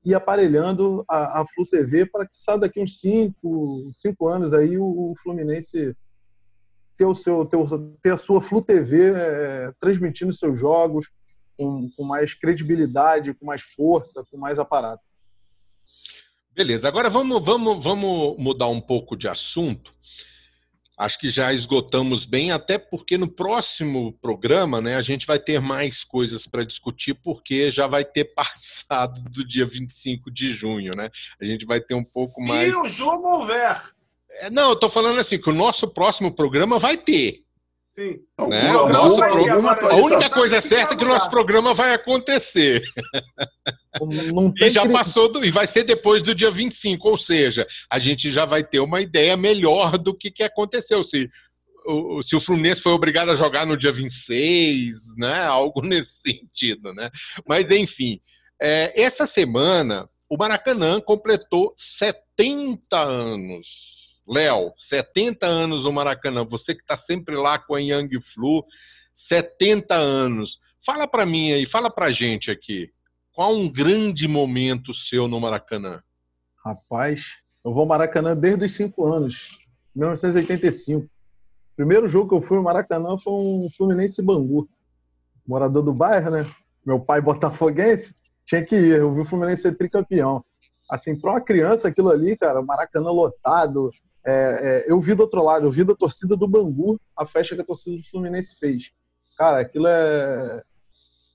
[0.05, 4.77] ir aparelhando a, a Flu TV para que saia daqui uns cinco, cinco anos aí
[4.77, 5.95] o, o Fluminense
[6.95, 7.57] ter, o seu, ter,
[8.01, 11.07] ter a sua Flu TV é, transmitindo seus jogos
[11.57, 15.03] com, com mais credibilidade, com mais força, com mais aparato.
[16.53, 19.96] Beleza, agora vamos, vamos, vamos mudar um pouco de assunto
[20.97, 25.61] acho que já esgotamos bem, até porque no próximo programa né, a gente vai ter
[25.61, 31.07] mais coisas para discutir, porque já vai ter passado do dia 25 de junho, né?
[31.39, 32.71] A gente vai ter um pouco Se mais.
[32.71, 33.81] Se o jogo houver.
[34.39, 37.46] É, não, eu estou falando assim, que o nosso próximo programa vai ter.
[37.97, 38.19] Sim.
[38.47, 38.75] Né?
[38.75, 42.83] O nosso programa, a única coisa certa é que o nosso programa vai acontecer.
[44.61, 48.31] e já passou do, e vai ser depois do dia 25, ou seja, a gente
[48.31, 51.03] já vai ter uma ideia melhor do que, que aconteceu.
[51.03, 51.27] Se
[51.87, 55.45] o, se o Fluminense foi obrigado a jogar no dia 26, né?
[55.45, 57.09] Algo nesse sentido, né?
[57.47, 58.21] Mas enfim,
[58.61, 63.96] é, essa semana o Maracanã completou 70 anos.
[64.27, 68.65] Léo, 70 anos no Maracanã, você que está sempre lá com a Young Flu,
[69.15, 70.59] 70 anos.
[70.85, 72.91] Fala para mim aí, fala para gente aqui,
[73.31, 76.01] qual um grande momento seu no Maracanã?
[76.65, 79.57] Rapaz, eu vou ao Maracanã desde os 5 anos,
[79.95, 81.05] 1985.
[81.05, 81.09] O
[81.77, 84.67] primeiro jogo que eu fui no Maracanã foi um Fluminense Bangu.
[85.47, 86.45] Morador do bairro, né?
[86.85, 88.13] Meu pai botafoguense,
[88.45, 88.99] tinha que ir.
[88.99, 90.43] Eu vi o Fluminense ser tricampeão.
[90.89, 93.91] Assim, para uma criança, aquilo ali, cara, Maracanã lotado,
[94.27, 97.55] é, é, eu vi do outro lado, eu vi da torcida do Bangu a festa
[97.55, 98.91] que a torcida do Fluminense fez.
[99.37, 100.61] Cara, aquilo é,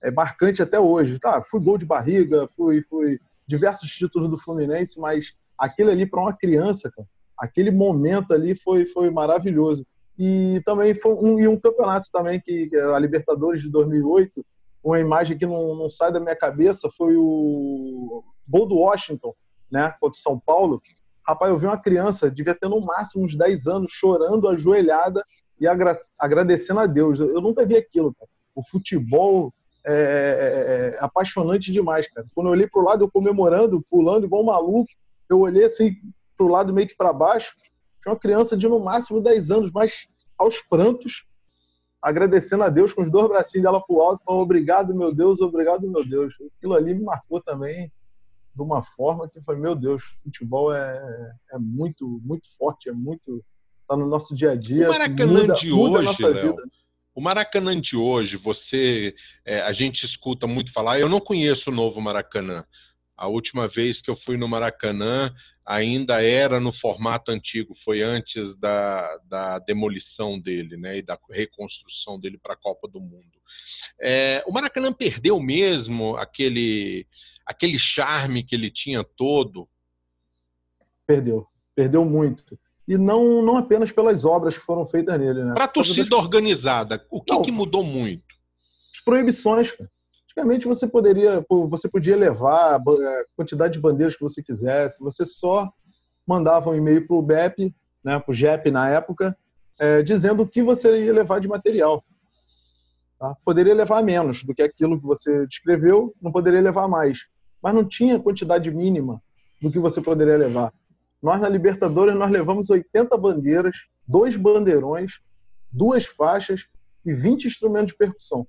[0.03, 1.19] é marcante até hoje.
[1.19, 6.21] Tá, fui gol de barriga, fui, fui diversos títulos do Fluminense, mas aquele ali para
[6.21, 9.87] uma criança, cara, aquele momento ali foi, foi maravilhoso.
[10.19, 14.45] E também foi um, e um campeonato também que, que a Libertadores de 2008,
[14.85, 19.35] uma imagem que não, não sai da minha cabeça foi o gol do Washington,
[19.71, 20.79] né, contra o São Paulo,
[21.27, 25.23] Rapaz, eu vi uma criança, devia ter no máximo uns 10 anos, chorando, ajoelhada
[25.61, 27.21] e agra agradecendo a Deus.
[27.21, 28.29] Eu nunca vi aquilo, cara.
[28.55, 29.53] O futebol
[29.87, 32.27] é, é, é, é apaixonante demais, cara.
[32.35, 34.91] Quando eu olhei pro lado, eu comemorando, pulando igual um maluco,
[35.29, 35.95] eu olhei assim
[36.37, 37.55] pro lado meio que para baixo,
[38.03, 40.07] tinha uma criança de no máximo 10 anos, mas
[40.37, 41.25] aos prantos,
[42.03, 45.89] agradecendo a Deus com os dois bracinhos dela pro alto, falando obrigado, meu Deus, obrigado,
[45.89, 46.35] meu Deus.
[46.59, 47.93] Aquilo ali me marcou também
[48.55, 53.45] de uma forma que foi, meu Deus, futebol é, é muito, muito forte, é muito.
[53.89, 54.89] tá no nosso dia a dia.
[54.89, 56.57] O Maracanã muda, de muda hoje, Léo,
[57.15, 59.15] o Maracanã de hoje, você.
[59.45, 62.65] É, a gente escuta muito falar, eu não conheço o novo Maracanã.
[63.17, 65.33] A última vez que eu fui no Maracanã
[65.65, 72.19] ainda era no formato antigo, foi antes da, da demolição dele, né, e da reconstrução
[72.19, 73.41] dele para a Copa do Mundo.
[74.01, 77.07] É, o Maracanã perdeu mesmo aquele
[77.47, 79.69] aquele charme que ele tinha todo?
[81.07, 82.59] Perdeu, perdeu muito.
[82.87, 85.55] E não, não apenas pelas obras que foram feitas nele, né?
[85.55, 86.13] Para a torcida das...
[86.13, 88.35] organizada, o que, não, que mudou muito?
[88.95, 89.91] As proibições, cara.
[90.25, 92.83] Antigamente você poderia, você podia levar a
[93.37, 95.71] quantidade de bandeiras que você quisesse, você só
[96.27, 99.37] mandava um e-mail para o BEP, né, para o GEP na época,
[99.79, 102.03] é, dizendo o que você ia levar de material.
[103.19, 103.37] Tá?
[103.45, 107.27] Poderia levar menos do que aquilo que você descreveu, não poderia levar mais.
[107.63, 109.23] Mas não tinha quantidade mínima
[109.61, 110.73] do que você poderia levar.
[111.23, 115.21] Nós, na Libertadores, nós levamos 80 bandeiras, dois bandeirões,
[115.71, 116.67] duas faixas
[117.07, 118.47] e 20 instrumentos de percussão.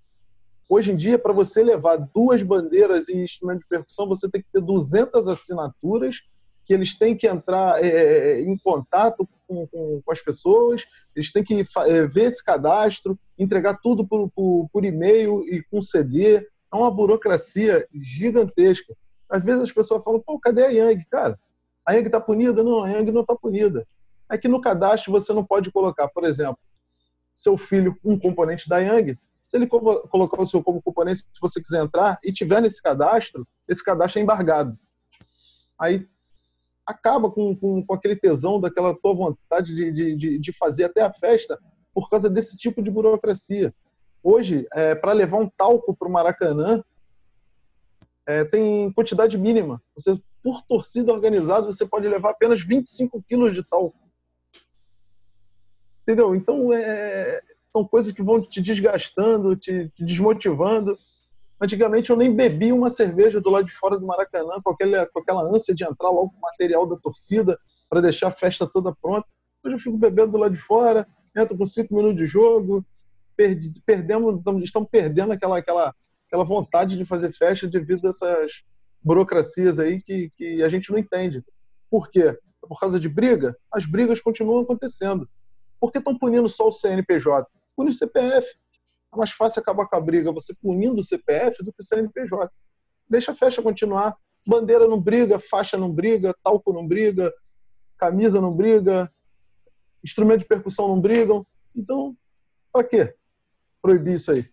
[0.67, 4.47] Hoje em dia, para você levar duas bandeiras e instrumentos de percussão, você tem que
[4.51, 6.21] ter 200 assinaturas
[6.65, 11.31] que eles têm que entrar é, é, em contato com, com, com, as pessoas, eles
[11.31, 16.47] têm que é, ver esse cadastro, entregar tudo por, por, por e-mail e com CD.
[16.73, 18.95] É uma burocracia gigantesca.
[19.29, 21.05] Às vezes as pessoas falam, pô, cadê a Yang?
[21.05, 21.39] Cara,
[21.85, 22.63] a Yang está punida?
[22.63, 23.85] Não, a Yang não está punida.
[24.29, 26.57] É que no cadastro você não pode colocar, por exemplo,
[27.35, 29.19] seu filho um componente da Yang.
[29.45, 33.47] Se ele colocar o seu como componente, se você quiser entrar e tiver nesse cadastro,
[33.67, 34.77] esse cadastro é embargado.
[35.79, 36.07] Aí
[36.87, 41.13] acaba com, com, com aquele tesão, daquela tua vontade de, de, de fazer até a
[41.13, 41.59] festa
[41.93, 43.73] por causa desse tipo de burocracia.
[44.23, 46.81] Hoje, é, para levar um talco para o Maracanã,
[48.25, 49.83] é, tem quantidade mínima.
[49.97, 53.97] Você, por torcida organizada, você pode levar apenas 25 quilos de talco.
[56.03, 56.33] Entendeu?
[56.33, 60.97] Então, é, são coisas que vão te desgastando, te, te, desmotivando.
[61.59, 65.19] Antigamente, eu nem bebi uma cerveja do lado de fora do Maracanã com aquela, com
[65.19, 67.59] aquela ânsia de entrar logo com o material da torcida
[67.89, 69.27] para deixar a festa toda pronta.
[69.65, 72.85] Hoje eu fico bebendo do lado de fora, entro com cinco minutos de jogo,
[73.35, 75.95] perdi, perdemos, estamos perdendo aquela, aquela,
[76.27, 78.63] aquela vontade de fazer festa devido a essas
[79.03, 81.43] burocracias aí que, que a gente não entende.
[81.89, 82.37] Por quê?
[82.61, 83.55] Por causa de briga?
[83.71, 85.29] As brigas continuam acontecendo.
[85.79, 87.47] Por que estão punindo só o CNPJ?
[87.75, 88.47] Pune o CPF.
[89.13, 92.49] É mais fácil acabar com a briga você punindo o CPF do que o CNPJ.
[93.09, 94.15] Deixa a festa continuar.
[94.47, 97.33] Bandeira não briga, faixa não briga, talco não briga,
[97.97, 99.11] camisa não briga,
[100.03, 101.45] instrumento de percussão não brigam.
[101.75, 102.15] Então,
[102.71, 103.15] para quê?
[103.83, 104.49] Proibir isso aí.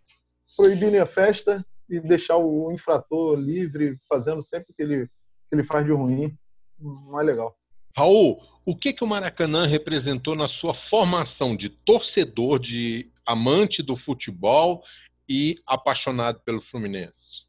[0.56, 5.62] Proibirem a festa e deixar o infrator livre, fazendo sempre o que ele, que ele
[5.62, 6.36] faz de ruim.
[6.78, 7.56] Não é legal.
[7.96, 13.96] Raul, o que, que o Maracanã representou na sua formação de torcedor, de amante do
[13.96, 14.82] futebol
[15.28, 17.44] e apaixonado pelo Fluminense?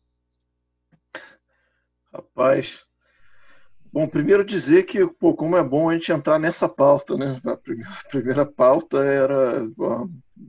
[2.13, 2.85] Rapaz,
[3.93, 7.41] Bom, primeiro dizer que, pô, como é bom a gente entrar nessa pauta, né?
[7.43, 9.67] A primeira, a primeira pauta era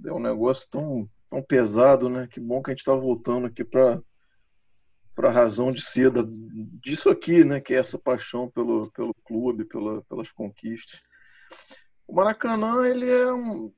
[0.06, 2.28] é um negócio tão, tão pesado, né?
[2.30, 4.02] Que bom que a gente está voltando aqui para
[5.14, 6.10] para a razão de ser
[6.82, 7.60] disso aqui, né?
[7.60, 11.02] Que é essa paixão pelo, pelo clube, pela, pelas conquistas.
[12.06, 13.70] O Maracanã, ele é um,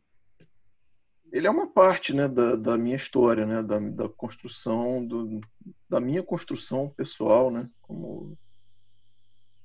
[1.32, 5.40] ele é uma parte né, da, da minha história, né, da, da construção, do,
[5.88, 8.38] da minha construção pessoal, né, como,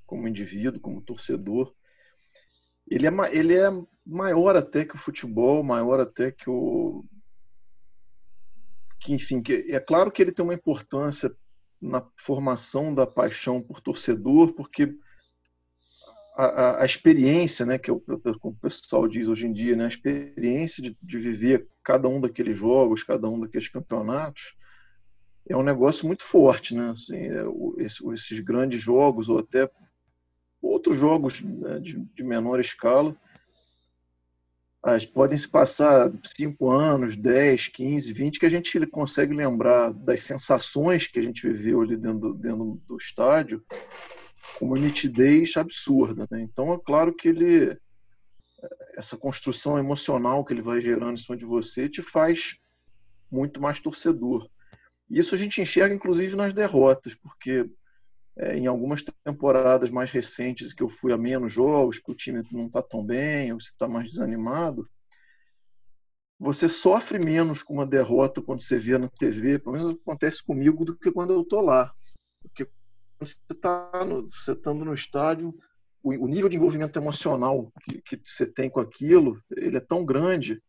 [0.07, 1.71] como indivíduo, como torcedor,
[2.89, 3.69] ele é, ele é
[4.03, 7.05] maior até que o futebol, maior até que o.
[8.99, 11.31] Que, enfim, que, é claro que ele tem uma importância
[11.81, 14.93] na formação da paixão por torcedor, porque
[16.35, 19.75] a, a, a experiência, né, que é o, como o pessoal diz hoje em dia,
[19.75, 24.53] né, a experiência de, de viver cada um daqueles jogos, cada um daqueles campeonatos,
[25.49, 26.91] é um negócio muito forte, né?
[26.91, 27.43] Assim, é,
[27.83, 29.69] esse, esses grandes jogos, ou até
[30.61, 33.17] outros jogos né, de, de, menor escala.
[35.13, 41.05] Podem se passar 5 anos, 10, 15, 20, que a gente consegue lembrar das sensações
[41.05, 43.61] que a gente viveu ali dentro do, dentro do estádio
[44.57, 46.25] com uma nitidez absurda.
[46.31, 46.41] Né?
[46.41, 47.77] Então, é claro que ele
[48.97, 52.57] essa construção emocional que ele vai gerando em cima de você te faz
[53.31, 54.49] muito mais torcedor.
[55.09, 57.69] Isso a gente enxerga, inclusive, nas derrotas, porque
[58.39, 62.41] é, em algumas temporadas mais recentes que eu fui a menos jogos, que o time
[62.51, 64.89] não está tão bem, ou você está mais desanimado,
[66.39, 70.85] você sofre menos com uma derrota quando você vê na TV, pelo menos acontece comigo,
[70.85, 71.93] do que quando eu estou lá.
[72.41, 73.91] Porque quando você está
[74.33, 75.53] você estando no estádio,
[76.01, 80.05] o, o, nível de envolvimento emocional que, que você tem com aquilo, ele é tão
[80.05, 80.63] grande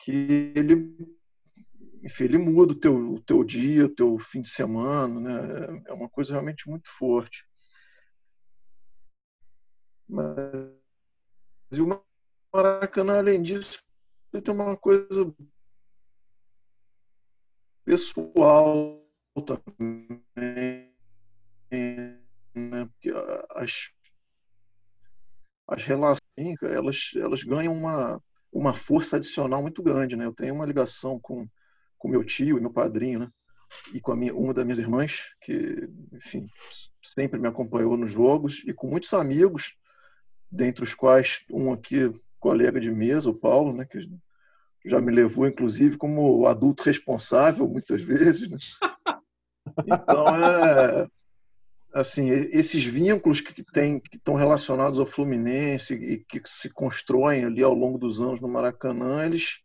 [0.00, 0.92] que ele
[2.02, 5.82] enfim, ele muda o teu, o teu dia, o teu fim de semana, né?
[5.86, 7.46] É uma coisa realmente muito forte.
[10.08, 10.28] Mas
[11.72, 12.02] e o
[12.52, 13.82] Maracanã, além disso,
[14.42, 15.34] tem uma coisa
[17.84, 19.04] pessoal
[19.46, 20.22] também,
[21.70, 22.86] né?
[22.86, 23.10] Porque
[23.50, 23.92] as,
[25.68, 26.18] as relações,
[26.62, 30.24] elas, elas ganham uma, uma força adicional muito grande, né?
[30.24, 31.46] Eu tenho uma ligação com
[31.98, 33.30] com meu tio e meu padrinho, né?
[33.92, 36.48] E com minha, uma das minhas irmãs, que, enfim,
[37.02, 39.76] sempre me acompanhou nos jogos, e com muitos amigos,
[40.50, 43.84] dentre os quais um aqui, colega de mesa, o Paulo, né?
[43.84, 44.08] Que
[44.86, 48.58] já me levou, inclusive, como adulto responsável, muitas vezes, né?
[49.86, 51.06] Então, é,
[51.92, 57.62] assim, esses vínculos que tem, que estão relacionados ao Fluminense e que se constroem ali
[57.62, 59.62] ao longo dos anos no Maracanã, eles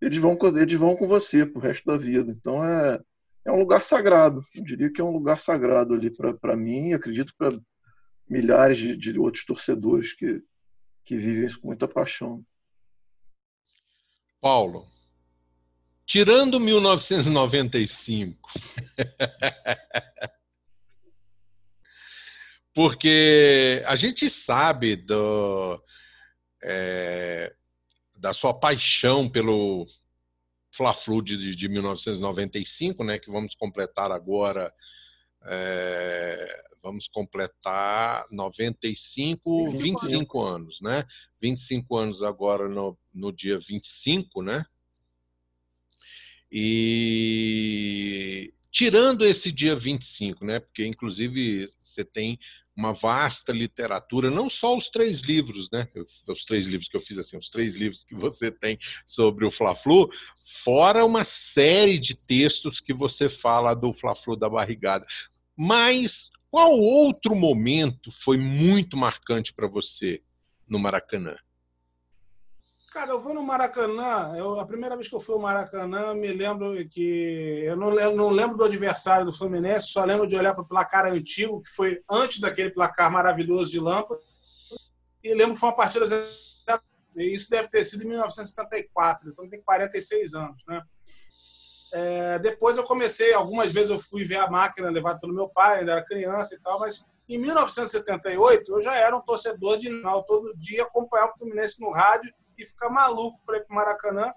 [0.00, 2.32] eles vão, eles vão com você pro resto da vida.
[2.32, 3.00] Então é,
[3.44, 4.40] é um lugar sagrado.
[4.54, 7.48] Eu diria que é um lugar sagrado ali para mim acredito para
[8.28, 10.40] milhares de, de, outros torcedores que,
[11.04, 12.42] que vivem isso com muita paixão.
[14.40, 14.86] Paulo,
[16.06, 18.50] tirando 1995,
[22.74, 25.82] porque a gente sabe do,
[26.62, 27.52] é,
[28.18, 29.86] da sua paixão pelo
[30.72, 34.72] Fla-Flu de, de 1995, né, que vamos completar agora,
[35.44, 41.06] é, vamos completar 95, 25, 25 anos, né?
[41.40, 44.64] 25 anos agora no, no dia 25, né?
[46.50, 50.60] E tirando esse dia 25, né?
[50.60, 52.38] Porque, inclusive, você tem
[52.78, 55.88] uma vasta literatura, não só os três livros, né?
[56.28, 59.50] Os três livros que eu fiz assim, os três livros que você tem sobre o
[59.50, 60.08] Fla-Flu,
[60.62, 65.04] fora uma série de textos que você fala do Fla-Flu da barrigada.
[65.56, 70.22] Mas qual outro momento foi muito marcante para você
[70.68, 71.34] no Maracanã?
[72.98, 74.34] Cara, eu vou no Maracanã.
[74.36, 77.62] Eu, a primeira vez que eu fui ao Maracanã, me lembro que.
[77.64, 81.06] Eu não, não lembro do adversário do Fluminense, só lembro de olhar para o placar
[81.06, 84.18] antigo, que foi antes daquele placar maravilhoso de Lampa.
[85.22, 86.06] E lembro que foi uma partida.
[87.14, 90.82] Isso deve ter sido em 1974, então tem 46 anos, né?
[91.92, 95.78] É, depois eu comecei, algumas vezes eu fui ver a máquina levada pelo meu pai,
[95.78, 100.24] ainda era criança e tal, mas em 1978 eu já era um torcedor de final
[100.24, 104.32] todo dia, acompanhava o Fluminense no rádio e ficar maluco para ir para o Maracanã.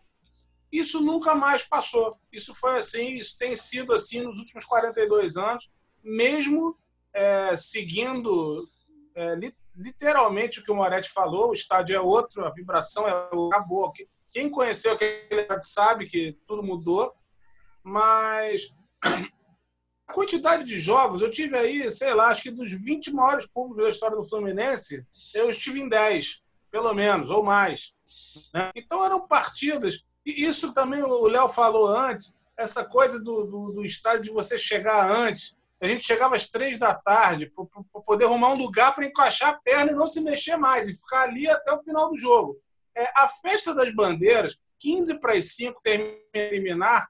[0.71, 2.17] Isso nunca mais passou.
[2.31, 5.69] Isso foi assim, isso tem sido assim nos últimos 42 anos,
[6.03, 6.77] mesmo
[7.13, 8.67] é, seguindo
[9.15, 9.35] é,
[9.75, 13.91] literalmente o que o Moretti falou, o estádio é outro, a vibração é acabou.
[14.31, 17.13] Quem conheceu aquele sabe que tudo mudou,
[17.83, 18.73] mas
[20.07, 23.83] a quantidade de jogos, eu tive aí, sei lá, acho que dos 20 maiores públicos
[23.83, 27.93] da história do Fluminense, eu estive em 10, pelo menos, ou mais.
[28.53, 28.71] Né?
[28.75, 33.85] Então eram partidas, e isso também o Léo falou antes, essa coisa do, do, do,
[33.85, 35.57] estádio de você chegar antes.
[35.81, 39.59] A gente chegava às três da tarde para poder arrumar um lugar para encaixar a
[39.59, 42.59] perna e não se mexer mais, e ficar ali até o final do jogo.
[42.95, 47.09] É, a festa das bandeiras, 15 para as 5 termina eliminar,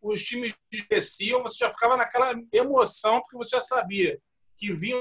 [0.00, 0.54] os times
[0.90, 4.20] desciam, você já ficava naquela emoção, porque você já sabia
[4.58, 5.00] que vinham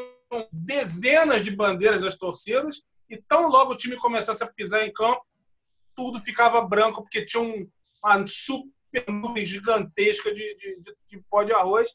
[0.52, 5.22] dezenas de bandeiras das torcidas, e tão logo o time começasse a pisar em campo,
[6.02, 7.70] tudo ficava branco, porque tinha um,
[8.04, 11.92] uma super nuvem gigantesca de, de, de, pó de arroz.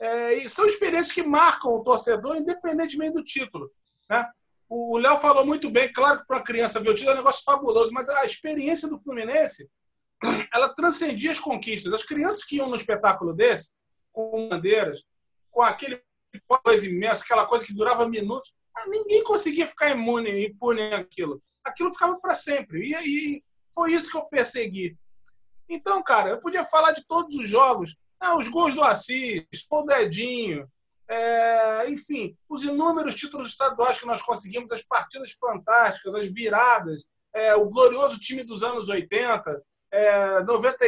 [0.00, 3.70] É, e são experiências que marcam o torcedor, independentemente do título.
[4.08, 4.26] Né?
[4.66, 7.18] O Léo falou muito bem, claro que para uma criança ver o título é um
[7.18, 9.68] negócio fabuloso, mas a experiência do Fluminense
[10.54, 11.92] ela transcendia as conquistas.
[11.92, 13.74] As crianças que iam no espetáculo desse,
[14.10, 15.02] com bandeiras,
[15.50, 16.02] com aquele
[16.64, 18.54] coisa imensa, aquela coisa que durava minutos,
[18.86, 21.42] ninguém conseguia ficar imune, impune aquilo.
[21.62, 22.86] Aquilo ficava para sempre.
[22.86, 23.42] E, e
[23.74, 24.96] foi isso que eu persegui.
[25.68, 27.96] Então, cara, eu podia falar de todos os jogos.
[28.18, 30.68] Ah, os gols do Assis, o Dedinho,
[31.08, 37.54] é, enfim, os inúmeros títulos estaduais que nós conseguimos, as partidas fantásticas, as viradas, é,
[37.54, 39.62] o glorioso time dos anos 80,
[39.92, 40.78] é, 90,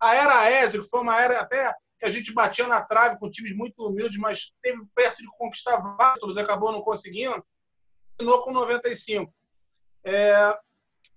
[0.00, 3.30] a era Ezio, que foi uma era até que a gente batia na trave com
[3.30, 7.42] times muito humildes, mas teve perto de conquistar vários acabou não conseguindo,
[8.16, 9.32] terminou com 95.
[10.04, 10.58] É,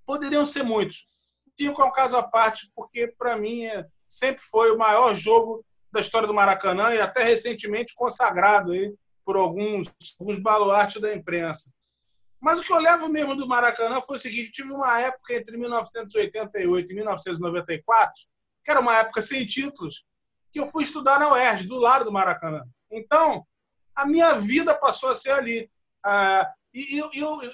[0.05, 1.08] poderiam ser muitos.
[1.59, 5.65] Cinco é um caso à parte, porque para mim é, sempre foi o maior jogo
[5.91, 8.95] da história do Maracanã e até recentemente consagrado aí
[9.25, 11.69] por alguns, alguns baluartes da imprensa.
[12.39, 15.57] Mas o que eu levo mesmo do Maracanã foi o seguinte: tive uma época entre
[15.57, 18.13] 1988 e 1994,
[18.63, 20.05] que era uma época sem títulos,
[20.53, 22.63] que eu fui estudar na UERJ, do lado do Maracanã.
[22.89, 23.45] Então,
[23.93, 25.69] a minha vida passou a ser ali.
[26.05, 27.51] Ah, e eu, eu, eu,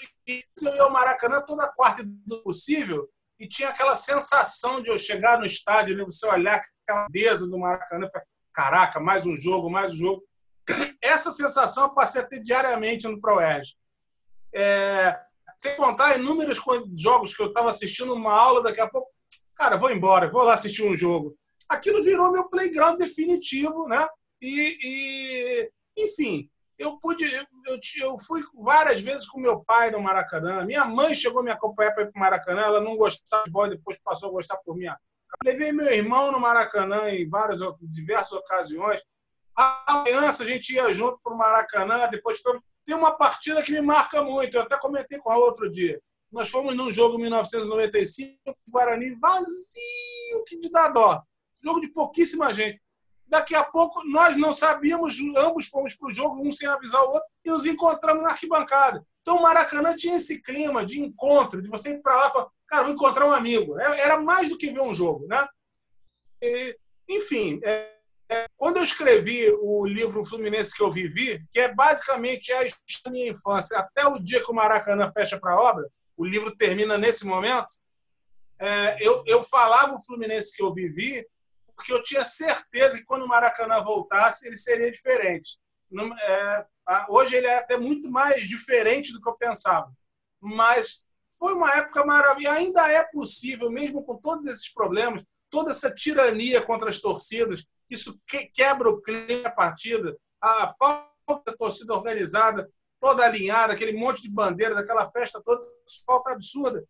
[0.62, 3.10] eu ia ao Maracanã toda quarta do possível
[3.40, 7.58] e tinha aquela sensação de eu chegar no estádio, né, você olhar aquela mesa do
[7.58, 10.24] Maracanã e falar, caraca, mais um jogo, mais um jogo.
[11.02, 13.76] Essa sensação eu passei a ter diariamente no ProERG.
[14.54, 15.20] É,
[15.62, 16.60] sem contar inúmeros
[16.98, 19.10] jogos que eu estava assistindo uma aula, daqui a pouco,
[19.56, 21.36] cara, vou embora, vou lá assistir um jogo.
[21.68, 24.08] Aquilo virou meu playground definitivo, né?
[24.42, 30.02] E, e enfim, eu pude, eu, eu, eu, fui várias vezes com meu pai no
[30.02, 30.66] Maracanã.
[30.66, 32.62] Minha mãe chegou a me acompanhar para ir para o Maracanã.
[32.62, 34.98] Ela não gostava de bola, depois passou a gostar por minha.
[35.44, 39.02] Levei meu irmão no Maracanã em várias, diversas ocasiões.
[39.56, 42.08] A criança, a gente ia junto para o Maracanã.
[42.10, 42.42] Depois
[42.86, 44.56] tem uma partida que me marca muito.
[44.56, 46.02] Eu até comentei com a outro dia.
[46.32, 48.38] Nós fomos num jogo em 1995,
[48.70, 51.22] Guarani vazio que de dó.
[51.64, 52.82] Jogo de pouquíssima gente.
[53.28, 57.14] Daqui a pouco, nós não sabíamos, ambos fomos para o jogo, um sem avisar o
[57.14, 59.06] outro, e nos encontramos na arquibancada.
[59.22, 62.48] Então, o Maracanã tinha esse clima de encontro, de você ir para lá e falar,
[62.68, 63.80] cara, vou encontrar um amigo.
[63.80, 65.48] É, era mais do que ver um jogo, né?
[66.42, 66.78] E,
[67.10, 67.96] enfim, é,
[68.30, 73.32] é, quando eu escrevi o livro Fluminense que eu vivi, que é basicamente a minha
[73.32, 77.26] infância, até o dia que o Maracanã fecha para a obra, o livro termina nesse
[77.26, 77.68] momento,
[78.60, 81.26] é, eu, eu falava o Fluminense que eu vivi
[81.76, 85.58] porque eu tinha certeza que quando o Maracanã voltasse, ele seria diferente.
[86.22, 86.66] É,
[87.10, 89.92] hoje ele é até muito mais diferente do que eu pensava.
[90.42, 91.06] Mas
[91.38, 92.58] foi uma época maravilhosa.
[92.58, 98.20] Ainda é possível, mesmo com todos esses problemas, toda essa tirania contra as torcidas, isso
[98.54, 102.70] quebra o clima da partida, a falta de torcida organizada,
[103.00, 105.66] toda alinhada, aquele monte de bandeiras, aquela festa toda,
[106.06, 106.84] falta absurda.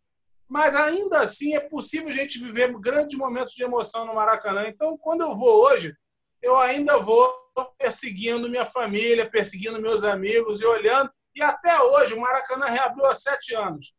[0.48, 4.68] Mas ainda assim é possível a gente viver grandes momentos de emoção no Maracanã.
[4.68, 5.96] Então, quando eu vou hoje,
[6.42, 7.28] eu ainda vou
[7.78, 11.10] perseguindo minha família, perseguindo meus amigos e olhando.
[11.34, 13.94] E até hoje, o Maracanã reabriu há sete anos.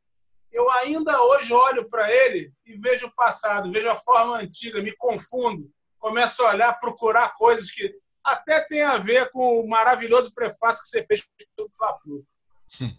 [0.52, 4.94] Eu ainda hoje olho para ele e vejo o passado, vejo a forma antiga, me
[4.96, 5.68] confundo,
[5.98, 7.94] começo a olhar, procurar coisas que
[8.24, 12.24] até tem a ver com o maravilhoso prefácio que você fez sobre o Fla-Flu.
[12.80, 12.96] Hum.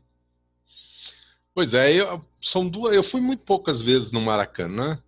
[1.58, 2.96] Pois é, eu, são duas.
[2.96, 5.02] Eu fui muito poucas vezes no Maracanã,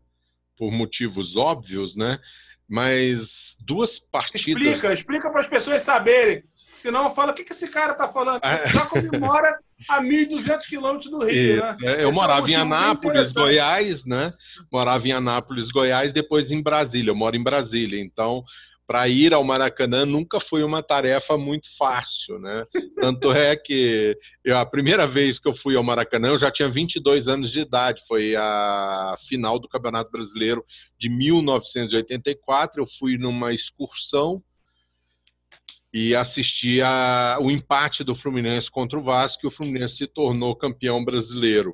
[0.57, 2.19] por motivos óbvios, né?
[2.67, 4.63] Mas duas partidas.
[4.63, 6.43] Explica, explica para as pessoas saberem.
[6.65, 8.43] Senão fala o que, que esse cara está falando.
[8.43, 8.67] É.
[8.71, 11.77] Já comemora a 1.200 quilômetros do Rio, Isso, né?
[11.83, 14.31] É, eu Esse morava é um em Anápolis, Goiás, né?
[14.71, 17.11] Morava em Anápolis, Goiás, depois em Brasília.
[17.11, 18.43] Eu moro em Brasília, então
[18.89, 22.63] para ir ao Maracanã nunca foi uma tarefa muito fácil, né?
[22.99, 26.67] Tanto é que eu, a primeira vez que eu fui ao Maracanã eu já tinha
[26.67, 30.65] 22 anos de idade, foi a final do Campeonato Brasileiro
[30.97, 32.81] de 1984.
[32.81, 34.43] Eu fui numa excursão
[35.93, 40.55] e assisti a, o empate do Fluminense contra o Vasco e o Fluminense se tornou
[40.55, 41.73] campeão brasileiro.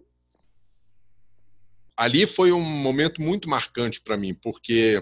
[1.96, 5.02] Ali foi um momento muito marcante para mim, porque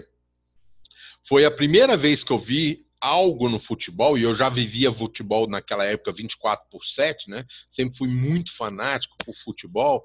[1.26, 5.48] foi a primeira vez que eu vi algo no futebol, e eu já vivia futebol
[5.48, 7.44] naquela época 24 por 7, né?
[7.58, 10.04] Sempre fui muito fanático por futebol,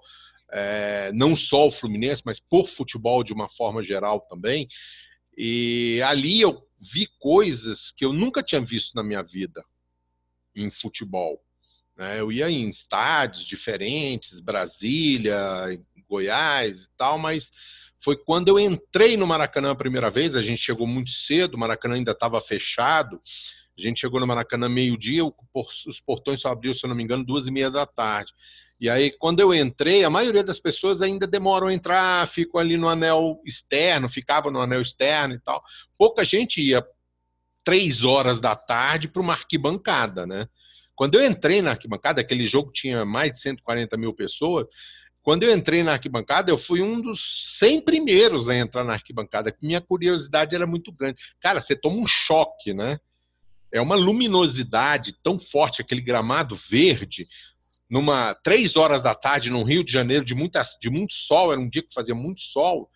[0.51, 4.67] é, não só o Fluminense, mas por futebol de uma forma geral também.
[5.37, 9.63] E ali eu vi coisas que eu nunca tinha visto na minha vida
[10.55, 11.41] em futebol.
[11.95, 12.19] Né?
[12.19, 15.67] Eu ia em estádios diferentes, Brasília,
[16.09, 17.51] Goiás e tal, mas
[18.03, 20.35] foi quando eu entrei no Maracanã a primeira vez.
[20.35, 23.21] A gente chegou muito cedo, o Maracanã ainda estava fechado.
[23.77, 27.25] A gente chegou no Maracanã meio-dia, os portões só abriu, se eu não me engano,
[27.25, 28.31] duas e meia da tarde.
[28.81, 32.77] E aí, quando eu entrei, a maioria das pessoas ainda demoram a entrar, ficam ali
[32.77, 35.59] no anel externo, ficava no anel externo e tal.
[35.97, 36.85] Pouca gente ia
[37.63, 40.47] três horas da tarde para uma arquibancada, né?
[40.95, 44.65] Quando eu entrei na arquibancada, aquele jogo tinha mais de 140 mil pessoas,
[45.21, 49.55] quando eu entrei na arquibancada, eu fui um dos 100 primeiros a entrar na arquibancada.
[49.61, 51.19] Minha curiosidade era muito grande.
[51.41, 52.99] Cara, você toma um choque, né?
[53.71, 57.23] É uma luminosidade tão forte, aquele gramado verde,
[57.89, 61.61] numa três horas da tarde, no Rio de Janeiro, de, muita, de muito sol, era
[61.61, 62.89] um dia que fazia muito sol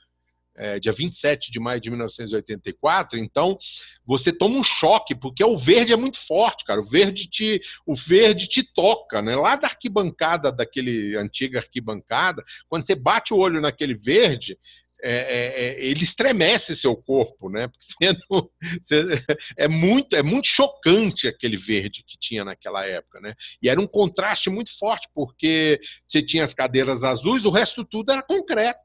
[0.56, 3.58] é, dia 27 de maio de 1984, então
[4.06, 6.80] você toma um choque, porque o verde é muito forte, cara.
[6.80, 9.36] O verde te, o verde te toca, né?
[9.36, 14.58] Lá da arquibancada, daquele antiga arquibancada, quando você bate o olho naquele verde,
[15.02, 17.68] é, é, é ele estremece seu corpo, né?
[17.68, 19.24] Porque não, você,
[19.58, 23.34] é muito, é muito chocante aquele verde que tinha naquela época, né?
[23.62, 28.12] E era um contraste muito forte, porque você tinha as cadeiras azuis, o resto tudo
[28.12, 28.84] era concreto.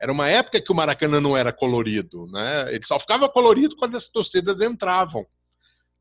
[0.00, 2.74] Era uma época que o Maracanã não era colorido, né?
[2.74, 5.26] Ele só ficava colorido quando as torcidas entravam.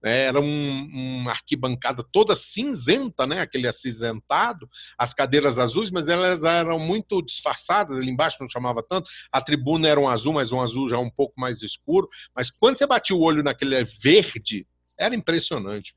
[0.06, 0.26] Né?
[0.26, 3.42] Era um, uma arquibancada toda cinzenta, né?
[3.42, 7.98] Aquele acinzentado, as cadeiras azuis, mas elas eram muito disfarçadas.
[7.98, 9.10] Ali embaixo não chamava tanto.
[9.32, 12.08] A tribuna era um azul, mas um azul já um pouco mais escuro.
[12.36, 14.68] Mas quando você batia o olho naquele verde,
[15.00, 15.92] era impressionante.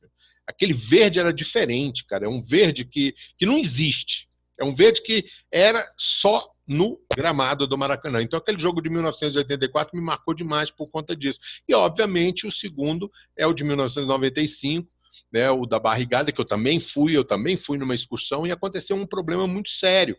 [0.47, 2.25] Aquele verde era diferente, cara.
[2.25, 4.23] É um verde que, que não existe.
[4.59, 8.23] É um verde que era só no gramado do Maracanã.
[8.23, 11.41] Então, aquele jogo de 1984 me marcou demais por conta disso.
[11.67, 14.87] E, obviamente, o segundo é o de 1995,
[15.33, 18.95] né, o da barrigada, que eu também fui, eu também fui numa excursão e aconteceu
[18.95, 20.17] um problema muito sério.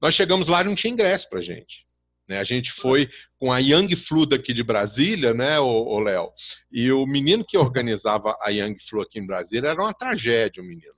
[0.00, 1.84] Nós chegamos lá e não tinha ingresso para gente.
[2.28, 2.38] Né?
[2.38, 3.06] A gente foi
[3.38, 6.30] com a Young Flu daqui de Brasília, né, o Léo?
[6.70, 10.66] E o menino que organizava a Young Flu aqui em Brasília era uma tragédia, o
[10.66, 10.92] menino.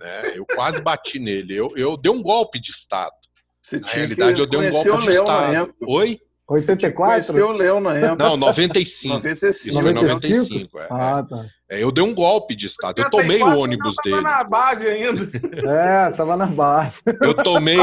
[0.00, 0.38] Né?
[0.38, 1.54] Eu quase bati nele.
[1.54, 3.19] Eu, eu dei um golpe de Estado.
[3.62, 5.76] Você Na tinha realidade, que eu dei um golpe o Léo na época.
[5.86, 6.20] Oi?
[6.48, 7.32] 84?
[7.32, 8.24] Conheceu o Léo na época.
[8.24, 9.14] Não, 95.
[9.14, 9.82] 95.
[9.82, 10.88] 95, é.
[10.90, 11.46] Ah, tá.
[11.68, 13.00] É, eu dei um golpe de Estado.
[13.00, 14.16] Eu tomei o ônibus dele.
[14.16, 15.30] Tava na base ainda.
[15.70, 17.02] É, tava na base.
[17.22, 17.76] Eu tomei.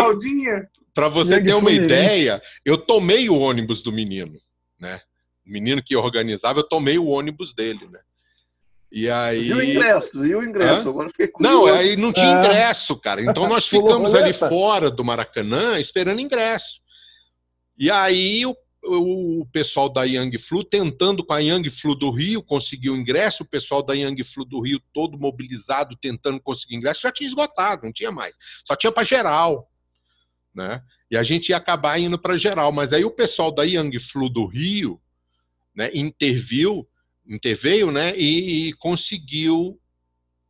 [0.94, 4.34] Para você ter uma ideia, eu tomei o ônibus do menino,
[4.80, 5.00] né?
[5.46, 8.00] O menino que organizava, eu tomei o ônibus dele, né?
[8.92, 9.42] E aí.
[9.42, 10.26] E o ingresso?
[10.26, 10.88] E o ingresso?
[10.88, 10.92] Hã?
[10.92, 11.58] Agora fiquei curioso.
[11.58, 12.40] Não, aí não tinha é.
[12.40, 13.22] ingresso, cara.
[13.22, 16.80] Então nós ficamos ali fora do Maracanã esperando ingresso.
[17.78, 22.42] E aí o, o pessoal da Young Flu tentando com a Young Flu do Rio
[22.42, 27.02] conseguir o ingresso, o pessoal da Young Flu do Rio todo mobilizado tentando conseguir ingresso,
[27.02, 28.36] já tinha esgotado, não tinha mais.
[28.66, 29.70] Só tinha para geral,
[30.56, 30.82] né?
[31.10, 34.30] E a gente ia acabar indo para geral, mas aí o pessoal da Young Flu
[34.30, 35.00] do Rio
[35.76, 36.88] né, interviu,
[37.28, 39.80] interveio né, e, e conseguiu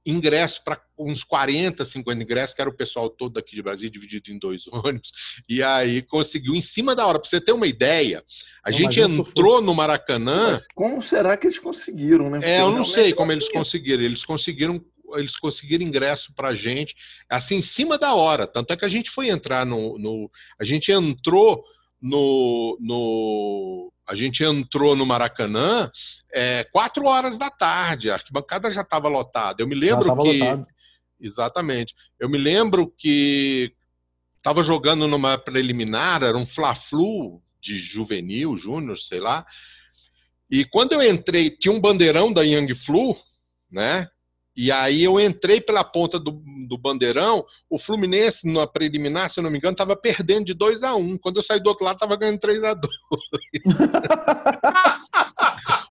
[0.05, 4.31] ingresso para uns 40, 50 ingressos, que era o pessoal todo aqui de Brasília, dividido
[4.31, 5.11] em dois ônibus,
[5.47, 7.19] e aí conseguiu em cima da hora.
[7.19, 8.23] Para você ter uma ideia,
[8.63, 9.65] a não, gente entrou foi...
[9.65, 10.51] no Maracanã.
[10.51, 12.39] Mas como será que eles conseguiram, né?
[12.41, 14.03] é, eu não sei como eles conseguiram.
[14.03, 14.83] Eles conseguiram
[15.15, 16.93] eles conseguiram ingresso para a gente,
[17.29, 18.45] assim, em cima da hora.
[18.45, 19.97] Tanto é que a gente foi entrar no.
[19.97, 21.63] no a gente entrou
[22.01, 23.91] no, no.
[24.07, 25.91] A gente entrou no Maracanã
[26.31, 29.61] é, quatro horas da tarde, a arquibancada já estava lotada.
[29.61, 30.39] Eu me lembro que.
[30.39, 30.67] Lotado.
[31.19, 31.95] Exatamente.
[32.19, 33.73] Eu me lembro que
[34.37, 39.45] estava jogando numa preliminar, era um Fla-Flu de juvenil, júnior, sei lá.
[40.49, 43.17] E quando eu entrei, tinha um bandeirão da Young Flu,
[43.69, 44.07] né?
[44.57, 49.43] E aí eu entrei pela ponta do, do bandeirão, o Fluminense, na preliminar, se eu
[49.43, 51.15] não me engano, estava perdendo de 2 a 1 um.
[51.15, 52.91] Quando eu saí do outro lado, estava ganhando 3 a 2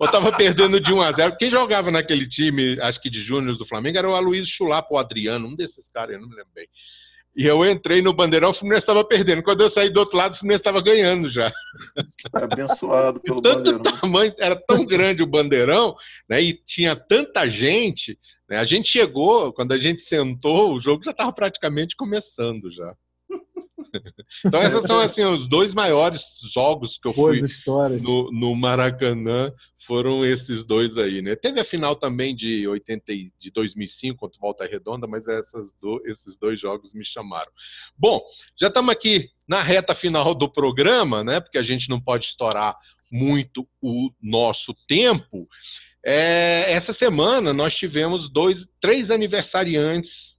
[0.01, 3.57] Ou estava perdendo de 1 a 0 Quem jogava naquele time, acho que de júnior
[3.57, 6.51] do Flamengo, era o Aloysio Chulapo, o Adriano, um desses caras, eu não me lembro
[6.53, 6.67] bem.
[7.37, 9.43] E eu entrei no bandeirão, o Fluminense estava perdendo.
[9.43, 11.53] Quando eu saí do outro lado, o Fluminense estava ganhando já.
[12.33, 14.01] Abençoado pelo tanto bandeirão.
[14.01, 15.95] Tamanho, era tão grande o bandeirão,
[16.27, 16.41] né?
[16.43, 18.19] E tinha tanta gente.
[18.49, 22.95] Né, a gente chegou, quando a gente sentou, o jogo já estava praticamente começando já.
[24.45, 26.23] Então, esses são assim, os dois maiores
[26.53, 27.41] jogos que eu fui
[28.03, 29.53] no, no, Maracanã
[29.87, 31.35] foram esses dois aí, né?
[31.35, 33.05] Teve a final também de 80
[33.39, 37.51] de 2005 contra Volta Redonda, mas essas do, esses dois jogos me chamaram.
[37.97, 38.21] Bom,
[38.61, 41.41] já estamos aqui na reta final do programa, né?
[41.41, 42.77] Porque a gente não pode estourar
[43.13, 45.39] muito o nosso tempo.
[46.09, 50.37] É, essa semana nós tivemos dois, três aniversariantes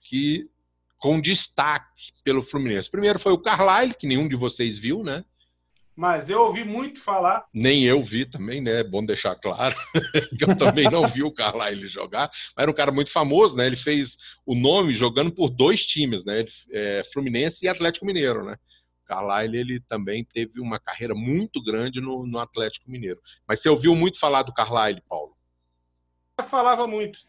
[0.00, 0.48] que
[0.96, 2.90] com destaque pelo Fluminense.
[2.90, 5.22] Primeiro foi o Carlyle, que nenhum de vocês viu, né?
[5.94, 7.44] Mas eu ouvi muito falar.
[7.52, 8.80] Nem eu vi também, né?
[8.80, 9.76] É bom deixar claro
[10.38, 12.30] que eu também não vi o Carlyle jogar.
[12.56, 13.66] Mas era um cara muito famoso, né?
[13.66, 16.46] Ele fez o nome jogando por dois times, né?
[16.70, 18.56] É, Fluminense e Atlético Mineiro, né?
[19.12, 23.20] Carlyle, ele também teve uma carreira muito grande no, no Atlético Mineiro.
[23.46, 25.36] Mas você ouviu muito falar do Carlyle, Paulo?
[26.38, 27.20] Eu falava muito.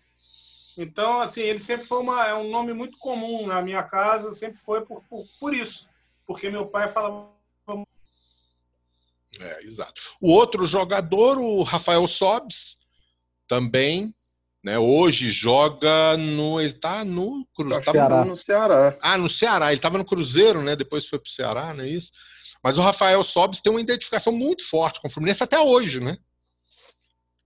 [0.77, 4.57] Então, assim, ele sempre foi uma, é um nome muito comum na minha casa, sempre
[4.57, 5.89] foi por, por, por isso,
[6.25, 7.31] porque meu pai falava.
[9.39, 10.01] É, exato.
[10.21, 12.77] O outro jogador, o Rafael Sobes,
[13.47, 14.13] também,
[14.63, 16.59] né, hoje joga no.
[16.59, 17.91] Ele tá no Cruzeiro.
[17.91, 18.25] Ceará.
[18.25, 18.97] no Ceará.
[19.01, 19.67] Ah, no Ceará.
[19.67, 20.75] Ele estava no Cruzeiro, né?
[20.75, 22.11] Depois foi para o Ceará, não é isso?
[22.63, 26.17] Mas o Rafael Sobes tem uma identificação muito forte com o Fluminense até hoje, né?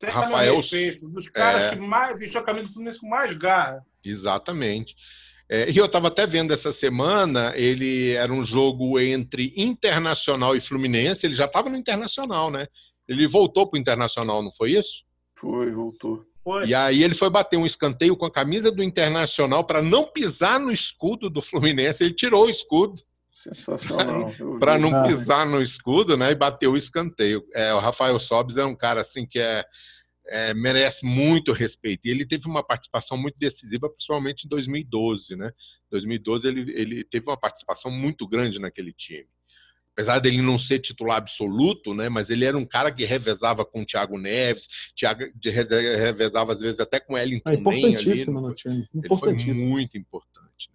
[0.04, 1.70] Rafael respeito, dos caras é...
[1.72, 3.84] que mais vestiu a camisa do Fluminense com mais garra.
[4.06, 4.96] Exatamente.
[5.50, 10.62] É, e eu estava até vendo essa semana, ele era um jogo entre Internacional e
[10.62, 12.68] Fluminense, ele já estava no Internacional, né?
[13.08, 15.04] Ele voltou para o Internacional, não foi isso?
[15.36, 16.24] Foi, voltou.
[16.48, 16.66] Foi.
[16.66, 20.58] E aí ele foi bater um escanteio com a camisa do Internacional para não pisar
[20.58, 23.04] no escudo do Fluminense, ele tirou o escudo.
[23.34, 24.32] Sensacional.
[24.58, 26.32] para não pisar no escudo, né?
[26.32, 27.46] E bateu o escanteio.
[27.54, 29.66] É, o Rafael Sobes é um cara assim que é,
[30.26, 32.06] é, merece muito respeito.
[32.06, 35.52] E ele teve uma participação muito decisiva, principalmente em 2012, né?
[35.92, 39.28] 2012 ele, ele teve uma participação muito grande naquele time.
[39.98, 42.08] Apesar dele não ser titular absoluto, né?
[42.08, 46.80] Mas ele era um cara que revezava com o Thiago Neves, Thiago, revezava às vezes
[46.80, 47.50] até com o Ellington.
[47.50, 48.88] É importantíssimo ali, no time.
[48.94, 49.54] Importantíssimo.
[49.54, 50.70] Ele foi muito importante.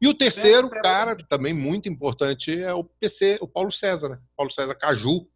[0.00, 4.18] E o terceiro César, cara, também muito importante, é o PC, o Paulo César, né?
[4.36, 5.26] Paulo César Caju,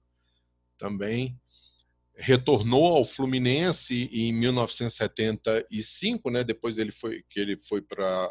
[0.78, 1.36] também
[2.16, 6.44] retornou ao Fluminense em 1975, né?
[6.44, 8.30] Depois ele foi que ele foi para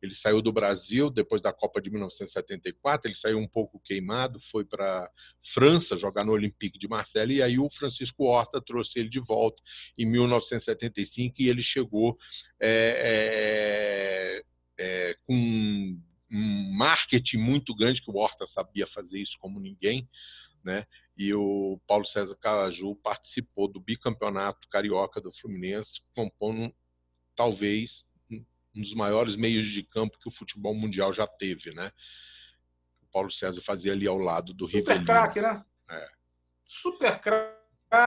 [0.00, 4.64] ele saiu do Brasil depois da Copa de 1974, ele saiu um pouco queimado, foi
[4.64, 5.10] para
[5.42, 9.60] França jogar no Olympique de Marseille e aí o Francisco Horta trouxe ele de volta
[9.98, 12.16] em 1975 e ele chegou
[12.60, 14.42] é,
[14.78, 15.34] é, é, com
[16.30, 20.08] um marketing muito grande, que o Horta sabia fazer isso como ninguém,
[20.64, 20.86] né?
[21.16, 26.72] E o Paulo César Caju participou do bicampeonato carioca do Fluminense, compondo
[27.34, 31.90] talvez um dos maiores meios de campo que o futebol mundial já teve, né?
[33.02, 35.64] O Paulo César fazia ali ao lado do Super Super craque, né?
[35.90, 36.08] É.
[36.64, 37.58] Super craque.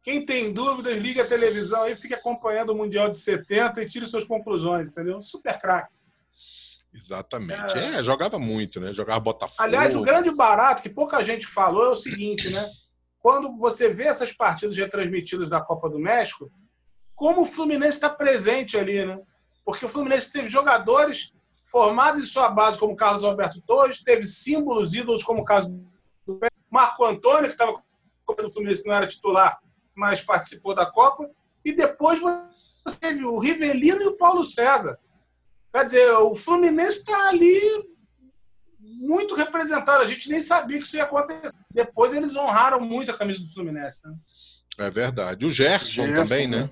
[0.03, 4.07] Quem tem dúvidas, liga a televisão aí, fique acompanhando o Mundial de 70 e tire
[4.07, 5.22] suas conclusões, entendeu?
[5.22, 5.94] Super craque.
[6.93, 7.78] Exatamente.
[7.78, 7.99] É.
[7.99, 8.93] é, jogava muito, né?
[8.93, 9.62] Jogava Botafogo.
[9.62, 12.68] Aliás, o grande barato que pouca gente falou é o seguinte, né?
[13.20, 16.51] Quando você vê essas partidas retransmitidas da Copa do México,
[17.14, 19.20] como o Fluminense está presente ali, né?
[19.64, 21.32] Porque o Fluminense teve jogadores
[21.66, 25.70] formados em sua base, como Carlos Alberto Torres, teve símbolos, ídolos, como o caso
[26.26, 27.80] do Marco Antônio, que estava
[28.43, 29.61] no Fluminense, não era titular,
[29.95, 31.30] mas participou da Copa.
[31.64, 34.99] E depois você teve o Rivelino e o Paulo César.
[35.73, 37.61] Quer dizer, o Fluminense está ali
[38.81, 40.03] muito representado.
[40.03, 41.51] A gente nem sabia que isso ia acontecer.
[41.73, 44.07] Depois eles honraram muito a camisa do Fluminense.
[44.07, 44.14] Né?
[44.79, 45.47] É verdade.
[45.47, 46.71] O Gerson, Gerson também, né?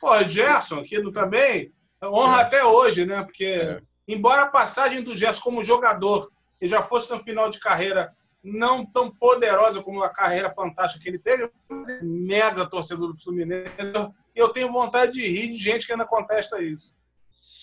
[0.00, 2.42] Pô, Gerson, aqui também, honra é.
[2.42, 3.22] até hoje, né?
[3.22, 3.80] Porque, é.
[4.06, 6.28] embora a passagem do Gerson como jogador
[6.60, 11.08] e já fosse no final de carreira não tão poderosa como a carreira fantástica que
[11.08, 11.48] ele teve,
[12.02, 13.72] mega torcedor do Fluminense.
[14.34, 16.96] E eu tenho vontade de rir de gente que ainda contesta isso.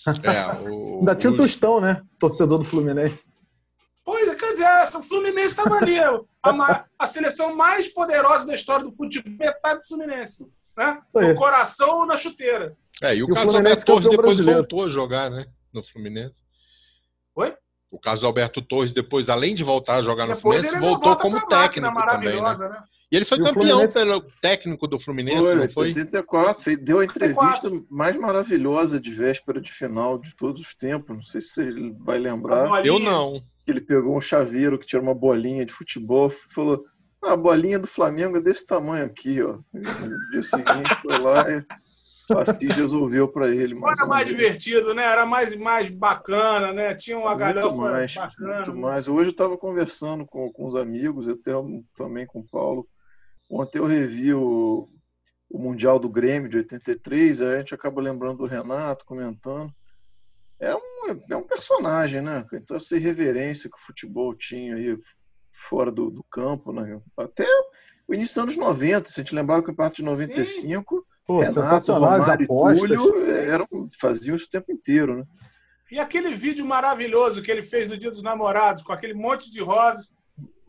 [0.06, 2.02] É, o, ainda tinha o Tostão, né?
[2.18, 3.32] Torcedor do Fluminense.
[4.04, 5.98] Pois é, quer dizer, o Fluminense estava ali.
[5.98, 10.50] A, a, seleção mais poderosa da história do futebol, metade do Fluminense.
[10.76, 11.00] Né?
[11.14, 12.76] No coração ou na chuteira.
[13.02, 14.58] É, e o, e o Carlos Alberto Torres depois brasileiro.
[14.60, 15.46] voltou a jogar, né?
[15.72, 16.42] No Fluminense.
[17.34, 17.54] Oi?
[17.90, 21.46] O Carlos Alberto Torres, depois, além de voltar a jogar depois no Fluminense, voltou como
[21.46, 22.40] técnico também.
[22.40, 22.56] Né?
[22.56, 22.84] né?
[23.10, 23.94] E ele foi e campeão Fluminense...
[23.94, 25.88] pelo técnico do Fluminense, foi, não foi?
[25.88, 27.86] 84, deu a entrevista 84.
[27.90, 31.16] mais maravilhosa de véspera de final de todos os tempos.
[31.16, 32.86] Não sei se você vai lembrar.
[32.86, 33.42] Eu não.
[33.66, 36.84] Ele pegou um chaveiro que tinha uma bolinha de futebol e falou:
[37.22, 39.58] ah, a bolinha do Flamengo é desse tamanho aqui, ó.
[39.72, 41.64] No dia seguinte foi lá e
[42.32, 43.74] o Assis resolveu para ele.
[43.74, 45.02] Mais Era mais divertido, né?
[45.02, 46.94] Era mais, mais bacana, né?
[46.94, 48.56] Tinha uma galhofa mais, bacana.
[48.56, 49.08] Muito mais.
[49.08, 51.52] Hoje eu estava conversando com, com os amigos, até
[51.96, 52.86] também com o Paulo.
[53.50, 54.88] Ontem eu revi o,
[55.50, 59.72] o Mundial do Grêmio de 83, a gente acaba lembrando do Renato, comentando.
[60.60, 62.46] É um, é um personagem, né?
[62.52, 64.96] Então essa irreverência que o futebol tinha aí
[65.52, 67.00] fora do, do campo, né?
[67.16, 67.46] Até
[68.06, 71.92] o início dos anos 90, se a gente lembrar do campeonato de 95, Pô, Renato,
[71.92, 72.96] Romário, apostas.
[72.96, 73.66] Túlio eram,
[74.00, 75.24] faziam isso o tempo inteiro, né?
[75.90, 79.60] E aquele vídeo maravilhoso que ele fez no Dia dos Namorados, com aquele monte de
[79.60, 80.12] rosas.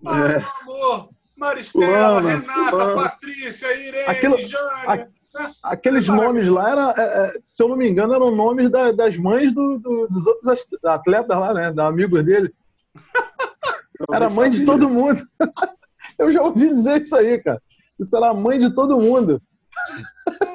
[0.06, 0.40] Ah, é.
[0.40, 1.10] meu amor,
[1.42, 5.10] Maristela, Renata, Patrícia, Irene, Aquilo, Jânia.
[5.34, 8.92] A, aqueles nomes lá, era, é, é, se eu não me engano, eram nomes da,
[8.92, 10.48] das mães do, do, dos outros
[10.86, 11.74] atletas lá, né?
[11.74, 12.54] Da amigos dele.
[14.14, 15.22] Era mãe de todo mundo.
[16.18, 17.62] Eu já ouvi dizer isso aí, cara.
[18.00, 19.42] Isso era a mãe de todo mundo.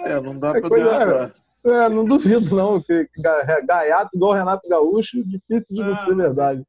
[0.04, 1.32] É, não dá é pra coisa,
[1.64, 2.80] é, é, não duvido, não.
[2.82, 3.08] Que
[3.64, 6.62] gaiato igual Renato Gaúcho, difícil de ah, ser verdade.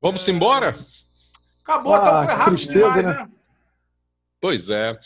[0.00, 0.74] Vamos embora?
[1.66, 3.14] Acabou, ah, então foi rápido tristeza, demais, né?
[3.14, 3.28] né?
[4.40, 4.96] Pois é.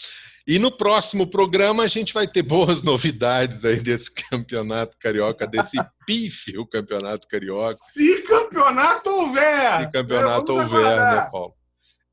[0.47, 5.77] E no próximo programa a gente vai ter boas novidades aí desse campeonato carioca, desse
[6.05, 7.73] pífio campeonato carioca.
[7.73, 9.81] Se campeonato houver!
[9.81, 11.25] Se campeonato houver, né, aguardar.
[11.25, 11.55] né, Paulo?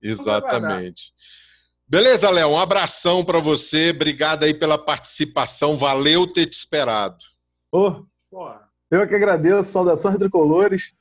[0.02, 1.14] Exatamente.
[1.86, 2.50] Beleza, Léo?
[2.50, 3.90] Um abração para você.
[3.90, 5.78] Obrigado aí pela participação.
[5.78, 7.18] Valeu ter te esperado.
[7.72, 8.04] Oh,
[8.92, 9.72] eu que agradeço.
[9.72, 10.94] Saudações tricolores.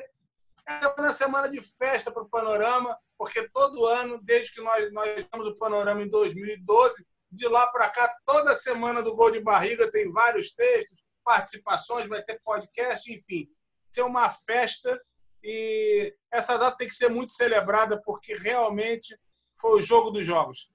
[0.97, 5.47] na semana de festa para o Panorama, porque todo ano, desde que nós, nós temos
[5.47, 10.11] o Panorama em 2012, de lá para cá, toda semana do Gol de Barriga tem
[10.11, 13.47] vários textos, participações, vai ter podcast, enfim.
[13.91, 15.01] Ser uma festa
[15.43, 19.17] e essa data tem que ser muito celebrada porque realmente
[19.59, 20.69] foi o jogo dos jogos.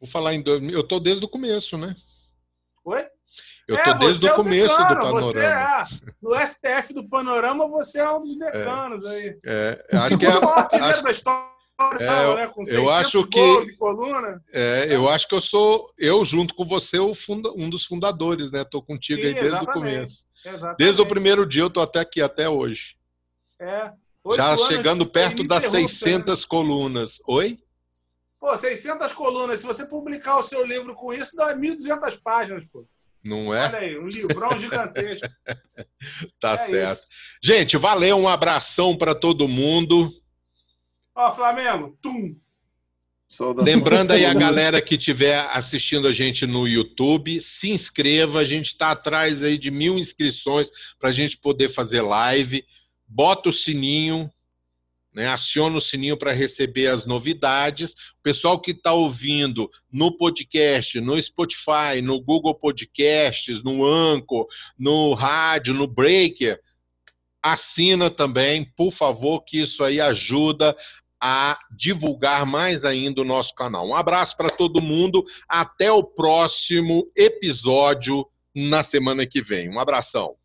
[0.00, 1.94] Vou falar em eu estou desde o começo, né?
[2.84, 3.08] Oi?
[3.72, 5.20] Eu estou é, desde o é começo decano, do panorama.
[5.20, 5.86] Você é,
[6.20, 9.38] no STF do panorama, você é um dos decanos é, aí.
[9.44, 11.52] É, acho que é, o artilheiro acho, da história.
[11.98, 12.46] É, não, né?
[12.48, 14.40] Com eu acho que coluna.
[14.52, 18.52] É, eu acho que eu sou eu junto com você o funda, um dos fundadores,
[18.52, 18.64] né?
[18.64, 20.24] Tô contigo Sim, aí desde o começo.
[20.44, 20.78] Exatamente.
[20.78, 22.94] Desde o primeiro dia eu tô até aqui até hoje.
[23.60, 23.92] É.
[24.36, 26.46] Já chegando perto das 600 né?
[26.48, 27.20] colunas.
[27.26, 27.58] Oi?
[28.38, 29.60] Pô, 600 colunas.
[29.60, 32.84] Se você publicar o seu livro com isso, dá 1.200 páginas, pô.
[33.24, 33.66] Não é?
[33.66, 35.28] Olha aí, um livrão gigantesco.
[36.40, 36.92] tá é certo.
[36.92, 37.08] Isso.
[37.42, 40.12] Gente, valeu, um abração para todo mundo.
[41.14, 42.36] Ó, Flamengo, tum.
[43.58, 48.40] Lembrando aí a galera que estiver assistindo a gente no YouTube, se inscreva.
[48.40, 52.64] A gente está atrás aí de mil inscrições para a gente poder fazer live.
[53.06, 54.30] Bota o sininho,
[55.14, 55.28] né?
[55.28, 57.92] Aciona o sininho para receber as novidades.
[57.92, 64.46] O pessoal que está ouvindo no podcast, no Spotify, no Google Podcasts, no Anchor,
[64.78, 66.60] no rádio, no Breaker,
[67.42, 70.76] assina também, por favor, que isso aí ajuda
[71.20, 73.86] a divulgar mais ainda o nosso canal.
[73.86, 79.68] Um abraço para todo mundo, até o próximo episódio na semana que vem.
[79.68, 80.41] Um abração.